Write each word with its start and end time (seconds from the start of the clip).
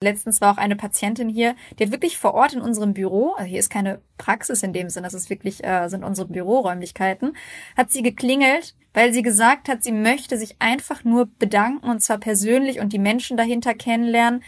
Letztens 0.00 0.40
war 0.40 0.52
auch 0.52 0.58
eine 0.58 0.76
Patientin 0.76 1.28
hier, 1.28 1.56
die 1.76 1.84
hat 1.84 1.90
wirklich 1.90 2.18
vor 2.18 2.34
Ort 2.34 2.52
in 2.52 2.60
unserem 2.60 2.94
Büro, 2.94 3.32
also 3.32 3.48
hier 3.48 3.58
ist 3.58 3.68
keine 3.68 4.00
Praxis 4.16 4.62
in 4.62 4.72
dem 4.72 4.90
Sinne, 4.90 5.08
das 5.08 5.14
ist 5.14 5.28
wirklich, 5.28 5.64
äh, 5.64 5.88
sind 5.88 6.04
unsere 6.04 6.28
Büroräumlichkeiten, 6.28 7.36
hat 7.76 7.90
sie 7.90 8.02
geklingelt, 8.02 8.76
weil 8.94 9.12
sie 9.12 9.22
gesagt 9.22 9.68
hat, 9.68 9.82
sie 9.82 9.90
möchte 9.90 10.38
sich 10.38 10.54
einfach 10.60 11.02
nur 11.02 11.26
bedanken 11.40 11.90
und 11.90 12.00
zwar 12.00 12.18
persönlich 12.18 12.78
und 12.78 12.92
die 12.92 13.00
Menschen 13.00 13.36
dahinter 13.36 13.74
kennenlernen. 13.74 14.44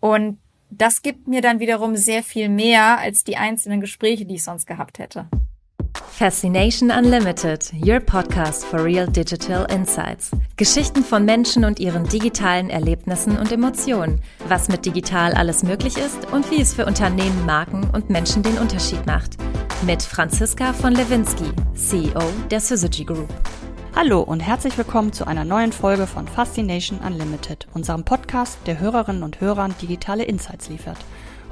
Und 0.00 0.38
das 0.68 1.02
gibt 1.02 1.28
mir 1.28 1.42
dann 1.42 1.60
wiederum 1.60 1.94
sehr 1.94 2.24
viel 2.24 2.48
mehr 2.48 2.98
als 2.98 3.22
die 3.22 3.36
einzelnen 3.36 3.80
Gespräche, 3.80 4.24
die 4.24 4.34
ich 4.34 4.44
sonst 4.44 4.66
gehabt 4.66 4.98
hätte. 4.98 5.28
Fascination 5.94 6.90
Unlimited, 6.90 7.70
your 7.74 8.00
podcast 8.00 8.64
for 8.64 8.82
real 8.82 9.06
digital 9.06 9.64
insights. 9.70 10.30
Geschichten 10.56 11.02
von 11.02 11.24
Menschen 11.24 11.64
und 11.64 11.80
ihren 11.80 12.04
digitalen 12.04 12.70
Erlebnissen 12.70 13.38
und 13.38 13.50
Emotionen. 13.50 14.20
Was 14.48 14.68
mit 14.68 14.84
digital 14.86 15.32
alles 15.34 15.62
möglich 15.62 15.96
ist 15.96 16.30
und 16.32 16.50
wie 16.50 16.60
es 16.60 16.74
für 16.74 16.86
Unternehmen, 16.86 17.44
Marken 17.46 17.88
und 17.90 18.10
Menschen 18.10 18.42
den 18.42 18.58
Unterschied 18.58 19.04
macht. 19.06 19.36
Mit 19.84 20.02
Franziska 20.02 20.72
von 20.72 20.94
Lewinsky, 20.94 21.50
CEO 21.74 22.22
der 22.50 22.60
Syzygy 22.60 23.04
Group. 23.04 23.28
Hallo 23.94 24.20
und 24.22 24.40
herzlich 24.40 24.78
willkommen 24.78 25.12
zu 25.12 25.26
einer 25.26 25.44
neuen 25.44 25.72
Folge 25.72 26.06
von 26.06 26.26
Fascination 26.26 26.98
Unlimited, 27.00 27.66
unserem 27.74 28.04
Podcast, 28.04 28.58
der 28.66 28.80
Hörerinnen 28.80 29.22
und 29.22 29.40
Hörern 29.40 29.74
digitale 29.82 30.24
Insights 30.24 30.68
liefert. 30.68 30.98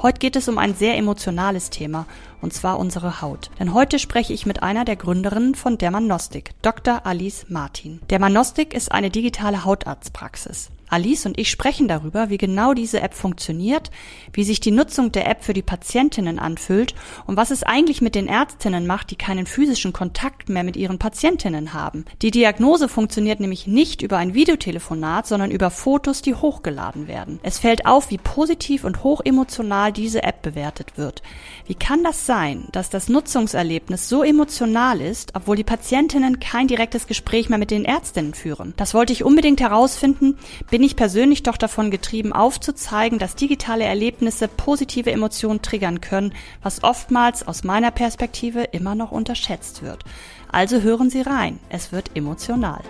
Heute 0.02 0.18
geht 0.18 0.34
es 0.36 0.48
um 0.48 0.56
ein 0.56 0.74
sehr 0.74 0.96
emotionales 0.96 1.68
Thema, 1.68 2.06
und 2.40 2.54
zwar 2.54 2.78
unsere 2.78 3.20
Haut. 3.20 3.50
Denn 3.58 3.74
heute 3.74 3.98
spreche 3.98 4.32
ich 4.32 4.46
mit 4.46 4.62
einer 4.62 4.86
der 4.86 4.96
Gründerinnen 4.96 5.54
von 5.54 5.76
Dermanostik, 5.76 6.52
Dr. 6.62 7.04
Alice 7.04 7.46
Martin. 7.50 8.00
Dermanostik 8.08 8.72
ist 8.72 8.92
eine 8.92 9.10
digitale 9.10 9.66
Hautarztpraxis. 9.66 10.70
Alice 10.90 11.26
und 11.26 11.38
ich 11.38 11.50
sprechen 11.50 11.88
darüber, 11.88 12.30
wie 12.30 12.38
genau 12.38 12.74
diese 12.74 13.00
App 13.00 13.14
funktioniert, 13.14 13.90
wie 14.32 14.44
sich 14.44 14.60
die 14.60 14.70
Nutzung 14.70 15.12
der 15.12 15.28
App 15.28 15.44
für 15.44 15.52
die 15.52 15.62
Patientinnen 15.62 16.38
anfühlt 16.38 16.94
und 17.26 17.36
was 17.36 17.50
es 17.50 17.62
eigentlich 17.62 18.00
mit 18.02 18.14
den 18.14 18.26
Ärztinnen 18.26 18.86
macht, 18.86 19.10
die 19.10 19.16
keinen 19.16 19.46
physischen 19.46 19.92
Kontakt 19.92 20.48
mehr 20.48 20.64
mit 20.64 20.76
ihren 20.76 20.98
Patientinnen 20.98 21.72
haben. 21.72 22.04
Die 22.22 22.30
Diagnose 22.30 22.88
funktioniert 22.88 23.40
nämlich 23.40 23.66
nicht 23.66 24.02
über 24.02 24.18
ein 24.18 24.34
Videotelefonat, 24.34 25.26
sondern 25.26 25.50
über 25.50 25.70
Fotos, 25.70 26.22
die 26.22 26.34
hochgeladen 26.34 27.08
werden. 27.08 27.40
Es 27.42 27.58
fällt 27.58 27.86
auf, 27.86 28.10
wie 28.10 28.18
positiv 28.18 28.84
und 28.84 29.04
hochemotional 29.04 29.92
diese 29.92 30.22
App 30.22 30.42
bewertet 30.42 30.96
wird. 30.96 31.22
Wie 31.66 31.74
kann 31.74 32.02
das 32.02 32.26
sein, 32.26 32.64
dass 32.72 32.90
das 32.90 33.08
Nutzungserlebnis 33.08 34.08
so 34.08 34.22
emotional 34.22 35.00
ist, 35.00 35.32
obwohl 35.34 35.56
die 35.56 35.64
Patientinnen 35.64 36.40
kein 36.40 36.68
direktes 36.68 37.06
Gespräch 37.06 37.48
mehr 37.48 37.58
mit 37.58 37.70
den 37.70 37.84
Ärztinnen 37.84 38.34
führen? 38.34 38.74
Das 38.76 38.94
wollte 38.94 39.12
ich 39.12 39.24
unbedingt 39.24 39.60
herausfinden, 39.60 40.38
bin 40.70 40.79
bin 40.80 40.86
ich 40.86 40.96
persönlich 40.96 41.42
doch 41.42 41.58
davon 41.58 41.90
getrieben, 41.90 42.32
aufzuzeigen, 42.32 43.18
dass 43.18 43.34
digitale 43.34 43.84
Erlebnisse 43.84 44.48
positive 44.48 45.12
Emotionen 45.12 45.60
triggern 45.60 46.00
können, 46.00 46.32
was 46.62 46.82
oftmals 46.82 47.46
aus 47.46 47.64
meiner 47.64 47.90
Perspektive 47.90 48.62
immer 48.62 48.94
noch 48.94 49.12
unterschätzt 49.12 49.82
wird. 49.82 50.04
Also 50.50 50.80
hören 50.80 51.10
Sie 51.10 51.20
rein, 51.20 51.58
es 51.68 51.92
wird 51.92 52.16
emotional. 52.16 52.80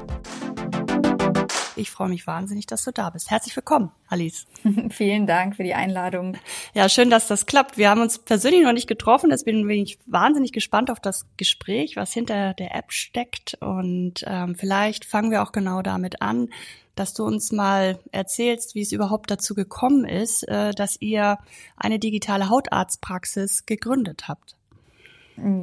Ich 1.74 1.90
freue 1.90 2.10
mich 2.10 2.28
wahnsinnig, 2.28 2.66
dass 2.66 2.84
du 2.84 2.92
da 2.92 3.10
bist. 3.10 3.28
Herzlich 3.28 3.56
willkommen, 3.56 3.90
Alice. 4.06 4.46
Vielen 4.90 5.26
Dank 5.26 5.56
für 5.56 5.64
die 5.64 5.74
Einladung. 5.74 6.36
Ja, 6.74 6.88
schön, 6.88 7.10
dass 7.10 7.26
das 7.26 7.46
klappt. 7.46 7.76
Wir 7.76 7.90
haben 7.90 8.02
uns 8.02 8.20
persönlich 8.20 8.62
noch 8.62 8.72
nicht 8.72 8.86
getroffen, 8.86 9.30
deswegen 9.30 9.66
bin 9.66 9.82
ich 9.82 9.98
wahnsinnig 10.06 10.52
gespannt 10.52 10.92
auf 10.92 11.00
das 11.00 11.26
Gespräch, 11.36 11.96
was 11.96 12.12
hinter 12.12 12.54
der 12.54 12.76
App 12.76 12.92
steckt. 12.92 13.56
Und 13.60 14.22
ähm, 14.28 14.54
vielleicht 14.54 15.04
fangen 15.04 15.32
wir 15.32 15.42
auch 15.42 15.50
genau 15.50 15.82
damit 15.82 16.22
an, 16.22 16.50
dass 16.94 17.14
du 17.14 17.24
uns 17.24 17.52
mal 17.52 17.98
erzählst, 18.12 18.74
wie 18.74 18.82
es 18.82 18.92
überhaupt 18.92 19.30
dazu 19.30 19.54
gekommen 19.54 20.04
ist, 20.04 20.46
äh, 20.48 20.72
dass 20.72 21.00
ihr 21.00 21.38
eine 21.76 21.98
digitale 21.98 22.48
Hautarztpraxis 22.48 23.66
gegründet 23.66 24.28
habt. 24.28 24.56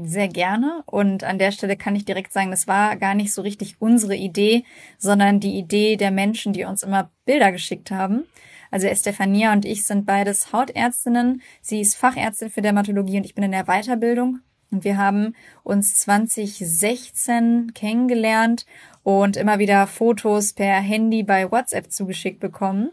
Sehr 0.03 0.27
gerne. 0.27 0.81
Und 0.87 1.23
an 1.23 1.37
der 1.37 1.51
Stelle 1.51 1.77
kann 1.77 1.95
ich 1.95 2.05
direkt 2.05 2.33
sagen, 2.33 2.49
das 2.49 2.67
war 2.67 2.95
gar 2.95 3.13
nicht 3.13 3.31
so 3.31 3.43
richtig 3.43 3.75
unsere 3.79 4.15
Idee, 4.15 4.63
sondern 4.97 5.39
die 5.39 5.57
Idee 5.57 5.97
der 5.97 6.09
Menschen, 6.09 6.53
die 6.53 6.63
uns 6.63 6.81
immer 6.81 7.11
Bilder 7.25 7.51
geschickt 7.51 7.91
haben. 7.91 8.23
Also 8.71 8.87
Estefania 8.87 9.53
und 9.53 9.65
ich 9.65 9.85
sind 9.85 10.05
beides 10.05 10.51
Hautärztinnen. 10.51 11.41
Sie 11.61 11.79
ist 11.79 11.95
Fachärztin 11.95 12.49
für 12.49 12.61
Dermatologie 12.61 13.17
und 13.17 13.25
ich 13.25 13.35
bin 13.35 13.43
in 13.43 13.51
der 13.51 13.65
Weiterbildung. 13.65 14.39
Und 14.71 14.83
wir 14.83 14.97
haben 14.97 15.33
uns 15.63 15.95
2016 15.99 17.73
kennengelernt 17.73 18.65
und 19.03 19.37
immer 19.37 19.59
wieder 19.59 19.87
Fotos 19.87 20.53
per 20.53 20.75
Handy 20.81 21.23
bei 21.23 21.49
WhatsApp 21.51 21.91
zugeschickt 21.91 22.39
bekommen. 22.39 22.91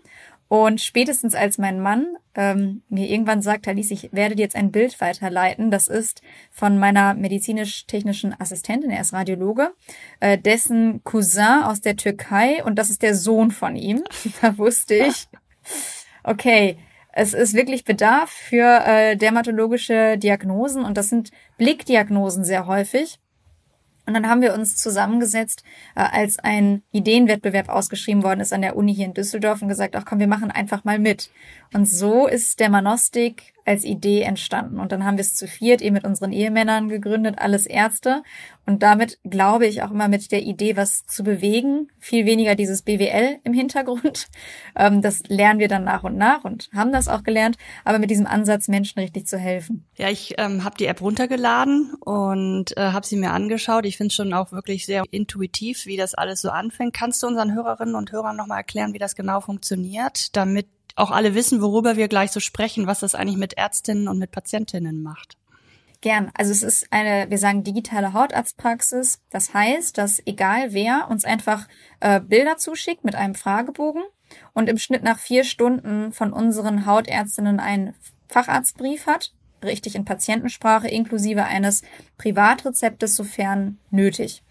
Und 0.49 0.81
spätestens 0.81 1.35
als 1.35 1.59
mein 1.59 1.81
Mann 1.81 2.17
ähm, 2.35 2.83
mir 2.89 3.09
irgendwann 3.09 3.43
sagt, 3.43 3.67
Alice, 3.67 3.91
ich 3.91 4.13
werde 4.13 4.37
dir 4.37 4.43
jetzt 4.43 4.55
ein 4.55 4.71
Bild 4.71 5.01
weiterleiten, 5.01 5.71
das 5.71 5.89
ist 5.89 6.23
von 6.51 6.79
meiner 6.79 7.15
medizinisch-technischen 7.15 8.39
Assistentin, 8.39 8.91
er 8.91 9.01
ist 9.01 9.13
Radiologe, 9.13 9.73
äh, 10.21 10.39
dessen 10.39 11.03
Cousin 11.03 11.65
aus 11.65 11.81
der 11.81 11.97
Türkei 11.97 12.63
und 12.63 12.79
das 12.79 12.91
ist 12.91 13.03
der 13.03 13.17
Sohn 13.17 13.51
von 13.51 13.75
ihm. 13.75 14.05
Da 14.43 14.59
wusste 14.59 14.95
ich, 14.95 15.27
okay, 16.23 16.77
es 17.17 17.33
ist 17.33 17.55
wirklich 17.55 17.85
Bedarf 17.85 18.31
für 18.31 18.85
äh, 18.85 19.17
dermatologische 19.17 20.19
Diagnosen 20.19 20.85
und 20.85 20.97
das 20.97 21.11
sind 21.11 21.31
Blickdiagnosen 21.59 22.45
sehr 22.45 22.67
häufig. 22.67 23.21
Und 24.07 24.15
dann 24.15 24.29
haben 24.29 24.43
wir 24.43 24.53
uns 24.53 24.77
zusammengesetzt, 24.77 25.63
äh, 25.95 26.01
als 26.01 26.39
ein 26.41 26.83
Ideenwettbewerb 26.91 27.69
ausgeschrieben 27.69 28.23
worden 28.25 28.41
ist 28.41 28.53
an 28.53 28.63
der 28.63 28.77
Uni 28.77 28.95
hier 28.95 29.07
in 29.07 29.15
Düsseldorf 29.15 29.63
und 29.63 29.69
gesagt, 29.69 29.95
ach 29.97 30.05
komm, 30.05 30.19
wir 30.19 30.27
machen 30.27 30.51
einfach 30.51 30.85
mal 30.85 30.99
mit. 30.99 31.31
Und 31.73 31.89
so 31.89 32.27
ist 32.27 32.59
der 32.59 32.69
Manostik 32.69 33.54
als 33.65 33.85
Idee 33.85 34.23
entstanden. 34.23 34.79
Und 34.79 34.93
dann 34.93 35.05
haben 35.05 35.17
wir 35.17 35.23
es 35.23 35.35
zu 35.35 35.47
viert 35.47 35.81
eben 35.81 35.95
mit 35.95 36.05
unseren 36.05 36.33
Ehemännern 36.33 36.89
gegründet, 36.89 37.37
alles 37.39 37.67
Ärzte. 37.67 38.23
Und 38.67 38.83
damit 38.83 39.19
glaube 39.25 39.67
ich 39.67 39.83
auch 39.83 39.91
immer 39.91 40.09
mit 40.09 40.33
der 40.33 40.43
Idee, 40.43 40.77
was 40.77 41.07
zu 41.07 41.23
bewegen, 41.23 41.89
viel 41.99 42.27
weniger 42.27 42.55
dieses 42.55 42.83
BWL 42.83 43.39
im 43.45 43.53
Hintergrund. 43.53 44.29
Ähm, 44.77 45.03
das 45.03 45.23
lernen 45.29 45.61
wir 45.61 45.69
dann 45.69 45.85
nach 45.85 46.03
und 46.03 46.17
nach 46.17 46.43
und 46.43 46.69
haben 46.75 46.91
das 46.91 47.07
auch 47.07 47.23
gelernt, 47.23 47.57
aber 47.85 48.01
mit 48.01 48.11
diesem 48.11 48.27
Ansatz, 48.27 48.67
Menschen 48.67 48.99
richtig 48.99 49.29
zu 49.29 49.39
helfen. 49.39 49.85
Ja, 49.97 50.11
ich 50.11 50.35
ähm, 50.37 50.65
habe 50.65 50.77
die 50.77 50.87
App 50.87 51.01
runtergeladen 51.01 51.95
und 52.01 52.77
äh, 52.77 52.81
habe 52.91 53.07
sie 53.07 53.17
mir 53.17 53.31
angeschaut. 53.31 53.87
Ich 53.87 53.97
finde 53.97 54.09
es 54.09 54.15
schon 54.15 54.33
auch 54.33 54.51
wirklich 54.51 54.85
sehr 54.85 55.05
intuitiv, 55.13 55.87
wie 55.87 55.97
das 55.97 56.15
alles 56.15 56.41
so 56.41 56.51
anfängt. 56.51 56.93
Kannst 56.93 57.23
du 57.23 57.29
unseren 57.29 57.55
Hörerinnen 57.55 57.95
und 57.95 58.11
Hörern 58.11 58.37
nochmal 58.37 58.59
erklären, 58.59 58.95
wie 58.95 58.99
das 58.99 59.15
genau 59.15 59.41
funktioniert, 59.41 60.35
damit 60.35 60.67
auch 60.97 61.11
alle 61.11 61.35
wissen, 61.35 61.61
worüber 61.61 61.97
wir 61.97 62.09
gleich 62.09 62.31
so 62.31 62.41
sprechen, 62.41 62.87
was 62.87 63.01
das 63.01 63.15
eigentlich 63.15 63.39
mit 63.39 63.55
Ärztinnen 63.55 64.09
und 64.09 64.19
mit 64.19 64.31
Patientinnen 64.31 65.03
macht. 65.03 65.37
Gern. 66.01 66.31
Also 66.35 66.53
es 66.53 66.63
ist 66.63 66.93
eine, 66.93 67.31
wir 67.31 67.39
sagen 67.39 67.65
digitale 67.65 68.13
Hautarztpraxis. 68.13 69.21
Das 69.31 69.55
heißt, 69.55 69.97
dass 69.97 70.21
egal 70.27 70.75
wer 70.75 71.09
uns 71.09 71.25
einfach 71.25 71.67
äh, 72.01 72.21
Bilder 72.21 72.59
zuschickt 72.59 73.05
mit 73.05 73.15
einem 73.15 73.35
Fragebogen 73.35 74.03
und 74.53 74.69
im 74.69 74.77
Schnitt 74.77 75.03
nach 75.03 75.19
vier 75.19 75.45
Stunden 75.45 76.13
von 76.13 76.33
unseren 76.33 76.85
Hautärztinnen 76.85 77.59
einen 77.59 77.95
Facharztbrief 78.29 79.07
hat, 79.07 79.33
richtig 79.63 79.95
in 79.95 80.05
Patientensprache, 80.05 80.89
inklusive 80.89 81.45
eines 81.45 81.83
Privatrezeptes, 82.19 83.17
sofern 83.17 83.79
nötig. 83.91 84.44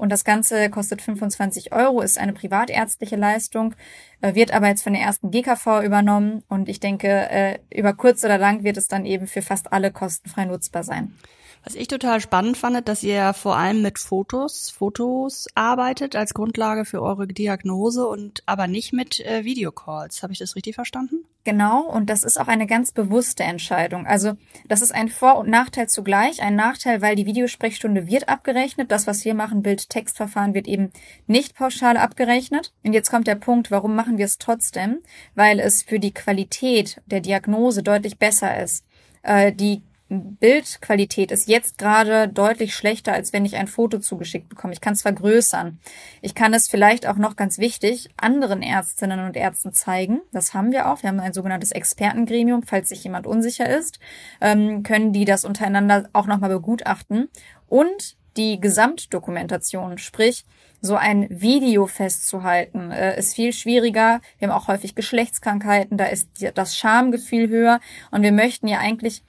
Und 0.00 0.08
das 0.08 0.24
Ganze 0.24 0.70
kostet 0.70 1.02
25 1.02 1.74
Euro, 1.74 2.00
ist 2.00 2.16
eine 2.16 2.32
privatärztliche 2.32 3.16
Leistung, 3.16 3.74
äh, 4.22 4.34
wird 4.34 4.50
aber 4.50 4.68
jetzt 4.68 4.82
von 4.82 4.94
der 4.94 5.02
ersten 5.02 5.30
GKV 5.30 5.82
übernommen. 5.84 6.42
Und 6.48 6.70
ich 6.70 6.80
denke, 6.80 7.08
äh, 7.08 7.58
über 7.68 7.92
kurz 7.92 8.24
oder 8.24 8.38
lang 8.38 8.64
wird 8.64 8.78
es 8.78 8.88
dann 8.88 9.04
eben 9.04 9.26
für 9.26 9.42
fast 9.42 9.74
alle 9.74 9.92
kostenfrei 9.92 10.46
nutzbar 10.46 10.84
sein. 10.84 11.14
Was 11.62 11.74
ich 11.74 11.88
total 11.88 12.20
spannend 12.20 12.56
fand, 12.56 12.88
dass 12.88 13.02
ihr 13.02 13.34
vor 13.34 13.56
allem 13.56 13.82
mit 13.82 13.98
Fotos, 13.98 14.70
Fotos 14.70 15.46
arbeitet 15.54 16.16
als 16.16 16.32
Grundlage 16.32 16.86
für 16.86 17.02
eure 17.02 17.26
Diagnose 17.26 18.06
und 18.08 18.42
aber 18.46 18.66
nicht 18.66 18.94
mit 18.94 19.20
äh, 19.20 19.44
Videocalls. 19.44 20.22
Habe 20.22 20.32
ich 20.32 20.38
das 20.38 20.56
richtig 20.56 20.74
verstanden? 20.74 21.24
Genau, 21.44 21.82
und 21.82 22.08
das 22.08 22.22
ist 22.22 22.40
auch 22.40 22.48
eine 22.48 22.66
ganz 22.66 22.92
bewusste 22.92 23.44
Entscheidung. 23.44 24.06
Also 24.06 24.34
das 24.68 24.80
ist 24.80 24.92
ein 24.92 25.08
Vor- 25.08 25.38
und 25.38 25.50
Nachteil 25.50 25.88
zugleich. 25.88 26.42
Ein 26.42 26.54
Nachteil, 26.56 27.02
weil 27.02 27.14
die 27.14 27.26
Videosprechstunde 27.26 28.06
wird 28.06 28.28
abgerechnet. 28.28 28.90
Das, 28.90 29.06
was 29.06 29.24
wir 29.24 29.34
machen, 29.34 29.62
Bild-Textverfahren, 29.62 30.54
wird 30.54 30.66
eben 30.66 30.90
nicht 31.26 31.54
pauschal 31.54 31.98
abgerechnet. 31.98 32.72
Und 32.84 32.94
jetzt 32.94 33.10
kommt 33.10 33.26
der 33.26 33.36
Punkt, 33.36 33.70
warum 33.70 33.94
machen 33.94 34.16
wir 34.16 34.24
es 34.24 34.38
trotzdem? 34.38 35.00
Weil 35.34 35.60
es 35.60 35.82
für 35.82 35.98
die 35.98 36.12
Qualität 36.12 37.00
der 37.06 37.20
Diagnose 37.20 37.82
deutlich 37.82 38.18
besser 38.18 38.62
ist. 38.62 38.84
Äh, 39.22 39.52
die 39.52 39.82
Bildqualität 40.10 41.30
ist 41.30 41.46
jetzt 41.46 41.78
gerade 41.78 42.28
deutlich 42.28 42.74
schlechter, 42.74 43.12
als 43.12 43.32
wenn 43.32 43.44
ich 43.44 43.54
ein 43.54 43.68
Foto 43.68 43.98
zugeschickt 43.98 44.48
bekomme. 44.48 44.72
Ich 44.72 44.80
kann 44.80 44.94
es 44.94 45.02
vergrößern. 45.02 45.78
Ich 46.20 46.34
kann 46.34 46.52
es 46.52 46.66
vielleicht 46.68 47.06
auch 47.06 47.16
noch 47.16 47.36
ganz 47.36 47.58
wichtig 47.58 48.10
anderen 48.16 48.60
Ärztinnen 48.60 49.20
und 49.20 49.36
Ärzten 49.36 49.72
zeigen. 49.72 50.20
Das 50.32 50.52
haben 50.52 50.72
wir 50.72 50.90
auch. 50.90 51.02
Wir 51.02 51.10
haben 51.10 51.20
ein 51.20 51.32
sogenanntes 51.32 51.70
Expertengremium. 51.70 52.64
Falls 52.64 52.88
sich 52.88 53.04
jemand 53.04 53.28
unsicher 53.28 53.68
ist, 53.68 54.00
ähm, 54.40 54.82
können 54.82 55.12
die 55.12 55.24
das 55.24 55.44
untereinander 55.44 56.08
auch 56.12 56.26
nochmal 56.26 56.50
begutachten. 56.50 57.28
Und 57.68 58.16
die 58.36 58.60
Gesamtdokumentation, 58.60 59.98
sprich 59.98 60.44
so 60.80 60.96
ein 60.96 61.26
Video 61.30 61.86
festzuhalten, 61.86 62.90
äh, 62.90 63.16
ist 63.16 63.34
viel 63.34 63.52
schwieriger. 63.52 64.20
Wir 64.38 64.48
haben 64.48 64.56
auch 64.56 64.66
häufig 64.66 64.96
Geschlechtskrankheiten, 64.96 65.96
da 65.98 66.06
ist 66.06 66.30
das 66.54 66.76
Schamgefühl 66.76 67.48
höher 67.48 67.80
und 68.10 68.22
wir 68.22 68.32
möchten 68.32 68.66
ja 68.66 68.78
eigentlich 68.78 69.22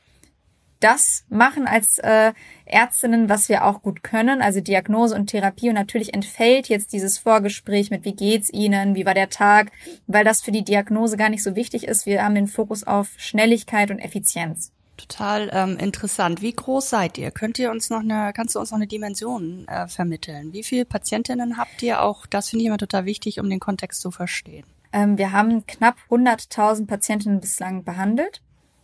das 0.82 1.26
machen 1.30 1.68
als 1.68 1.98
äh, 2.00 2.34
Ärztinnen, 2.66 3.30
was 3.30 3.50
wir 3.50 3.66
auch 3.66 3.82
gut 3.82 4.04
können, 4.04 4.42
also 4.42 4.60
Diagnose 4.60 5.16
und 5.16 5.28
Therapie. 5.28 5.70
Und 5.70 5.76
natürlich 5.76 6.14
entfällt 6.14 6.68
jetzt 6.68 6.94
dieses 6.94 7.18
Vorgespräch 7.18 7.92
mit, 7.92 8.06
wie 8.06 8.16
geht's 8.16 8.52
Ihnen, 8.52 8.96
wie 8.96 9.06
war 9.06 9.14
der 9.14 9.30
Tag, 9.30 9.72
weil 10.08 10.26
das 10.26 10.42
für 10.42 10.52
die 10.52 10.64
Diagnose 10.64 11.18
gar 11.18 11.30
nicht 11.30 11.44
so 11.44 11.56
wichtig 11.56 11.88
ist. 11.88 12.06
Wir 12.06 12.24
haben 12.24 12.36
den 12.36 12.48
Fokus 12.48 12.86
auf 12.86 13.10
Schnelligkeit 13.18 13.92
und 13.92 14.00
Effizienz. 14.00 14.72
Total 14.98 15.50
ähm, 15.52 15.78
interessant. 15.78 16.42
Wie 16.42 16.54
groß 16.54 16.90
seid 16.90 17.18
ihr? 17.18 17.32
Könnt 17.32 17.58
ihr 17.58 17.72
uns 17.72 17.90
noch 17.90 18.02
eine, 18.02 18.34
kannst 18.34 18.56
du 18.56 18.60
uns 18.60 18.72
noch 18.72 18.78
eine 18.78 18.88
Dimension 18.88 19.68
äh, 19.68 19.88
vermitteln? 19.88 20.54
Wie 20.54 20.64
viele 20.64 20.86
Patientinnen 20.86 21.58
habt 21.58 21.82
ihr? 21.82 22.04
Auch 22.04 22.26
das 22.28 22.50
finde 22.50 22.64
ich 22.64 22.68
immer 22.68 22.78
total 22.78 23.06
wichtig, 23.06 23.40
um 23.40 23.50
den 23.50 23.60
Kontext 23.60 24.02
zu 24.02 24.12
verstehen. 24.12 24.66
Ähm, 24.94 25.18
wir 25.18 25.32
haben 25.32 25.66
knapp 25.66 25.96
100.000 26.10 26.86
Patientinnen 26.86 27.40
bislang 27.40 27.84
behandelt. 27.84 28.42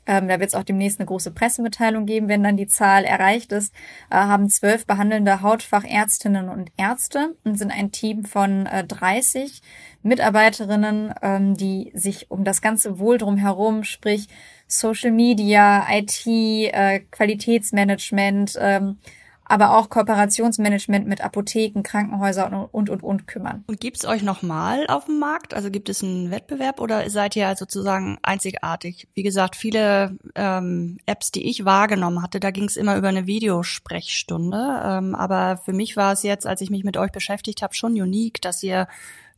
Ähm, 0.07 0.27
da 0.27 0.39
wird 0.39 0.49
es 0.49 0.55
auch 0.55 0.63
demnächst 0.63 0.99
eine 0.99 1.05
große 1.05 1.31
Pressemitteilung 1.31 2.05
geben, 2.05 2.29
wenn 2.29 2.43
dann 2.43 2.57
die 2.57 2.67
Zahl 2.67 3.03
erreicht 3.03 3.51
ist. 3.51 3.73
Äh, 4.09 4.15
haben 4.15 4.49
zwölf 4.49 4.85
behandelnde 4.85 5.41
Hautfachärztinnen 5.41 6.49
und 6.49 6.71
Ärzte 6.77 7.35
und 7.43 7.57
sind 7.57 7.71
ein 7.71 7.91
Team 7.91 8.23
von 8.23 8.65
äh, 8.65 8.83
30 8.85 9.61
Mitarbeiterinnen, 10.03 11.13
ähm, 11.21 11.55
die 11.55 11.91
sich 11.93 12.31
um 12.31 12.43
das 12.43 12.61
ganze 12.61 12.99
Wohl 12.99 13.17
drumherum, 13.17 13.83
sprich 13.83 14.27
Social 14.67 15.11
Media, 15.11 15.85
IT, 15.91 16.25
äh, 16.25 17.01
Qualitätsmanagement, 17.11 18.57
ähm, 18.59 18.97
aber 19.47 19.77
auch 19.77 19.89
Kooperationsmanagement 19.89 21.07
mit 21.07 21.21
Apotheken, 21.21 21.81
Krankenhäusern 21.83 22.53
und, 22.53 22.89
und, 22.89 23.03
und, 23.03 23.27
kümmern. 23.27 23.63
Und 23.67 23.79
gibt's 23.79 24.05
euch 24.05 24.23
nochmal 24.23 24.85
auf 24.87 25.05
dem 25.05 25.19
Markt? 25.19 25.53
Also 25.53 25.71
gibt 25.71 25.89
es 25.89 26.03
einen 26.03 26.31
Wettbewerb 26.31 26.79
oder 26.81 27.09
seid 27.09 27.35
ihr 27.35 27.55
sozusagen 27.55 28.17
einzigartig? 28.21 29.07
Wie 29.13 29.23
gesagt, 29.23 29.55
viele 29.55 30.17
ähm, 30.35 30.97
Apps, 31.05 31.31
die 31.31 31.47
ich 31.49 31.65
wahrgenommen 31.65 32.21
hatte, 32.21 32.39
da 32.39 32.51
ging's 32.51 32.77
immer 32.77 32.97
über 32.97 33.07
eine 33.07 33.27
Videosprechstunde. 33.27 34.81
Ähm, 34.83 35.15
aber 35.15 35.57
für 35.57 35.73
mich 35.73 35.95
war 35.97 36.13
es 36.13 36.23
jetzt, 36.23 36.45
als 36.45 36.61
ich 36.61 36.69
mich 36.69 36.83
mit 36.83 36.97
euch 36.97 37.11
beschäftigt 37.11 37.61
habe, 37.61 37.73
schon 37.73 37.93
unique, 37.93 38.41
dass 38.41 38.63
ihr 38.63 38.87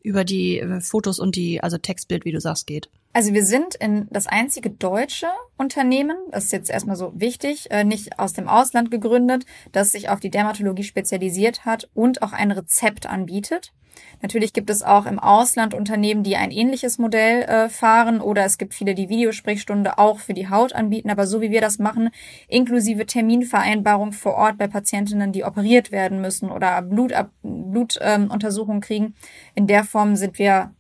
über 0.02 0.24
die 0.24 0.60
äh, 0.60 0.82
Fotos 0.82 1.20
und 1.20 1.36
die, 1.36 1.62
also 1.62 1.78
Textbild, 1.78 2.26
wie 2.26 2.32
du 2.32 2.40
sagst, 2.40 2.68
geht. 2.68 2.90
Also 3.12 3.34
wir 3.34 3.44
sind 3.44 3.74
in 3.74 4.08
das 4.12 4.28
einzige 4.28 4.70
deutsche 4.70 5.28
Unternehmen, 5.58 6.16
das 6.32 6.46
ist 6.46 6.52
jetzt 6.52 6.70
erstmal 6.70 6.96
so 6.96 7.12
wichtig, 7.16 7.72
äh, 7.72 7.84
nicht 7.84 8.20
aus 8.20 8.34
dem 8.34 8.48
Ausland 8.48 8.92
gegründet, 8.92 9.46
das 9.72 9.92
sich 9.92 10.10
auf 10.10 10.20
die 10.20 10.30
Dermatologie 10.30 10.84
spezialisiert 10.84 11.66
hat 11.66 11.90
und 11.96 12.22
auch 12.22 12.34
ein 12.34 12.52
Rezept 12.52 13.08
anbietet. 13.08 13.74
Natürlich 14.22 14.54
gibt 14.54 14.70
es 14.70 14.84
auch 14.84 15.06
im 15.06 15.18
Ausland 15.18 15.74
Unternehmen, 15.74 16.24
die 16.24 16.36
ein 16.36 16.52
ähnliches 16.52 17.00
Modell 17.00 17.42
äh, 17.44 17.70
fahren 17.70 18.22
oder 18.22 18.44
es 18.46 18.58
gibt 18.58 18.74
viele, 18.74 18.94
die 18.94 19.10
Videosprechstunde 19.10 19.98
auch 19.98 20.20
für 20.20 20.34
die 20.34 20.50
Haut 20.50 20.74
anbieten. 20.74 21.10
Aber 21.10 21.26
so 21.26 21.42
wie 21.42 21.52
wir 21.52 21.62
das 21.62 21.80
machen, 21.80 22.10
inklusive 22.48 23.06
Terminvereinbarung 23.06 24.12
vor 24.12 24.36
Ort 24.36 24.58
bei 24.58 24.68
Patientinnen, 24.68 25.32
die 25.32 25.44
operiert 25.44 25.92
werden 25.92 26.22
müssen 26.22 26.52
oder 26.52 26.82
Blutuntersuchungen 26.82 28.78
ähm, 28.78 28.82
kriegen, 28.82 29.16
in 29.56 29.68
der 29.68 29.84
Form 29.84 30.16
sind 30.16 30.38
wir 30.38 30.74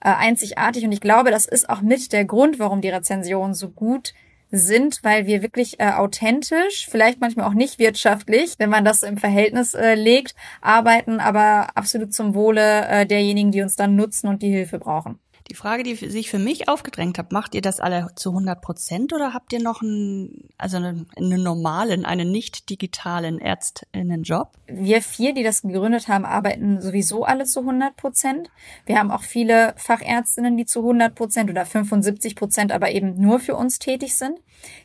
äh, 0.00 0.10
einzigartig. 0.10 0.84
Und 0.84 0.92
ich 0.92 1.00
glaube, 1.00 1.30
das 1.30 1.46
ist 1.46 1.68
auch 1.68 1.80
mit 1.80 2.12
der 2.12 2.24
Grund, 2.24 2.58
warum 2.58 2.80
die 2.80 2.90
Rezensionen 2.90 3.54
so 3.54 3.68
gut 3.68 4.14
sind, 4.50 5.00
weil 5.02 5.26
wir 5.26 5.42
wirklich 5.42 5.78
äh, 5.78 5.92
authentisch, 5.92 6.88
vielleicht 6.90 7.20
manchmal 7.20 7.46
auch 7.46 7.54
nicht 7.54 7.78
wirtschaftlich, 7.78 8.54
wenn 8.58 8.70
man 8.70 8.84
das 8.84 9.02
im 9.02 9.16
Verhältnis 9.16 9.74
äh, 9.74 9.94
legt, 9.94 10.34
arbeiten, 10.60 11.20
aber 11.20 11.68
absolut 11.76 12.12
zum 12.12 12.34
Wohle 12.34 12.88
äh, 12.88 13.06
derjenigen, 13.06 13.52
die 13.52 13.62
uns 13.62 13.76
dann 13.76 13.94
nutzen 13.94 14.28
und 14.28 14.42
die 14.42 14.50
Hilfe 14.50 14.78
brauchen. 14.78 15.18
Die 15.50 15.56
Frage, 15.56 15.82
die 15.82 15.96
sich 15.96 16.30
für 16.30 16.38
mich 16.38 16.68
aufgedrängt 16.68 17.18
hat, 17.18 17.32
macht 17.32 17.56
ihr 17.56 17.60
das 17.60 17.80
alle 17.80 18.06
zu 18.14 18.30
100 18.30 18.62
Prozent 18.62 19.12
oder 19.12 19.34
habt 19.34 19.52
ihr 19.52 19.60
noch 19.60 19.82
einen, 19.82 20.48
also 20.56 20.76
einen, 20.76 21.08
einen 21.16 21.42
normalen, 21.42 22.04
einen 22.04 22.30
nicht 22.30 22.70
digitalen 22.70 23.40
Ärztinnenjob? 23.40 24.52
Wir 24.68 25.02
vier, 25.02 25.34
die 25.34 25.42
das 25.42 25.62
gegründet 25.62 26.06
haben, 26.06 26.24
arbeiten 26.24 26.80
sowieso 26.80 27.24
alle 27.24 27.46
zu 27.46 27.60
100 27.60 27.96
Prozent. 27.96 28.48
Wir 28.86 28.96
haben 28.96 29.10
auch 29.10 29.24
viele 29.24 29.74
Fachärztinnen, 29.76 30.56
die 30.56 30.66
zu 30.66 30.82
100 30.82 31.16
Prozent 31.16 31.50
oder 31.50 31.66
75 31.66 32.36
Prozent 32.36 32.70
aber 32.70 32.92
eben 32.92 33.20
nur 33.20 33.40
für 33.40 33.56
uns 33.56 33.80
tätig 33.80 34.14
sind. 34.14 34.38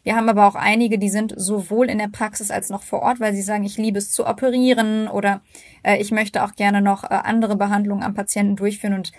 Wir 0.03 0.15
haben 0.15 0.29
aber 0.29 0.47
auch 0.47 0.56
einige, 0.56 0.97
die 0.97 1.09
sind 1.09 1.33
sowohl 1.35 1.89
in 1.89 1.97
der 1.97 2.07
Praxis 2.07 2.51
als 2.51 2.69
noch 2.69 2.83
vor 2.83 3.01
Ort, 3.01 3.19
weil 3.19 3.35
sie 3.35 3.41
sagen, 3.41 3.65
ich 3.65 3.77
liebe 3.77 3.97
es 3.97 4.12
zu 4.12 4.25
operieren 4.25 5.07
oder 5.07 5.41
äh, 5.83 5.97
ich 5.97 6.12
möchte 6.12 6.44
auch 6.44 6.56
gerne 6.56 6.81
noch 6.81 7.03
äh, 7.03 7.07
andere 7.07 7.56
Behandlungen 7.56 8.03
am 8.03 8.13
Patienten 8.13 8.56
durchführen 8.56 8.94
und 8.94 9.12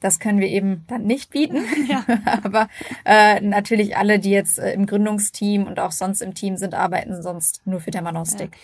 das 0.00 0.18
können 0.18 0.40
wir 0.40 0.48
eben 0.48 0.84
dann 0.88 1.04
nicht 1.04 1.30
bieten. 1.30 1.64
Ja. 1.88 2.04
Aber 2.42 2.68
äh, 3.04 3.40
natürlich 3.40 3.96
alle, 3.96 4.18
die 4.18 4.30
jetzt 4.30 4.58
äh, 4.58 4.72
im 4.72 4.86
Gründungsteam 4.86 5.66
und 5.66 5.78
auch 5.78 5.92
sonst 5.92 6.20
im 6.20 6.34
Team 6.34 6.56
sind, 6.56 6.74
arbeiten 6.74 7.22
sonst 7.22 7.62
nur 7.64 7.80
für 7.80 7.90
Dermanostik. 7.92 8.50
Ja. 8.52 8.58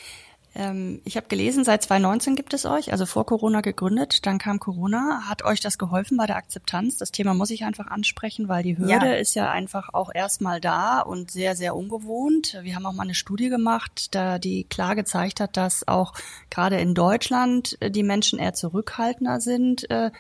Ähm, 0.55 1.01
ich 1.05 1.17
habe 1.17 1.29
gelesen, 1.29 1.65
seit 1.65 1.83
2019 1.83 2.37
gibt 2.37 2.53
es 2.53 2.67
euch, 2.67 2.93
also 2.93 3.07
vor 3.07 3.25
Corona 3.25 3.61
gegründet, 3.61 4.27
dann 4.27 4.39
kam 4.39 4.61
Corona. 4.61 5.23
Hat 5.29 5.45
euch 5.45 5.61
das 5.61 5.79
geholfen 5.79 6.17
bei 6.17 6.27
der 6.27 6.37
Akzeptanz? 6.37 6.99
Das 6.99 7.11
Thema 7.11 7.33
muss 7.35 7.51
ich 7.51 7.65
einfach 7.65 7.87
ansprechen, 7.87 8.49
weil 8.49 8.63
die 8.63 8.77
Hürde 8.77 9.07
ja. 9.07 9.15
ist 9.15 9.35
ja 9.35 9.51
einfach 9.51 9.95
auch 9.95 10.11
erstmal 10.15 10.61
da 10.61 11.01
und 11.01 11.31
sehr, 11.31 11.57
sehr 11.57 11.75
ungewohnt. 11.75 12.59
Wir 12.63 12.75
haben 12.75 12.87
auch 12.87 12.93
mal 12.93 13.05
eine 13.05 13.15
Studie 13.15 13.49
gemacht, 13.49 14.15
da 14.15 14.39
die 14.39 14.65
klar 14.65 14.95
gezeigt 14.95 15.41
hat, 15.41 15.57
dass 15.57 15.89
auch 15.89 16.13
gerade 16.51 16.79
in 16.79 16.95
Deutschland 16.95 17.79
äh, 17.81 17.91
die 17.91 18.03
Menschen 18.03 18.39
eher 18.39 18.55
zurückhaltender 18.55 19.41
sind. 19.41 19.89
Äh, 19.91 20.11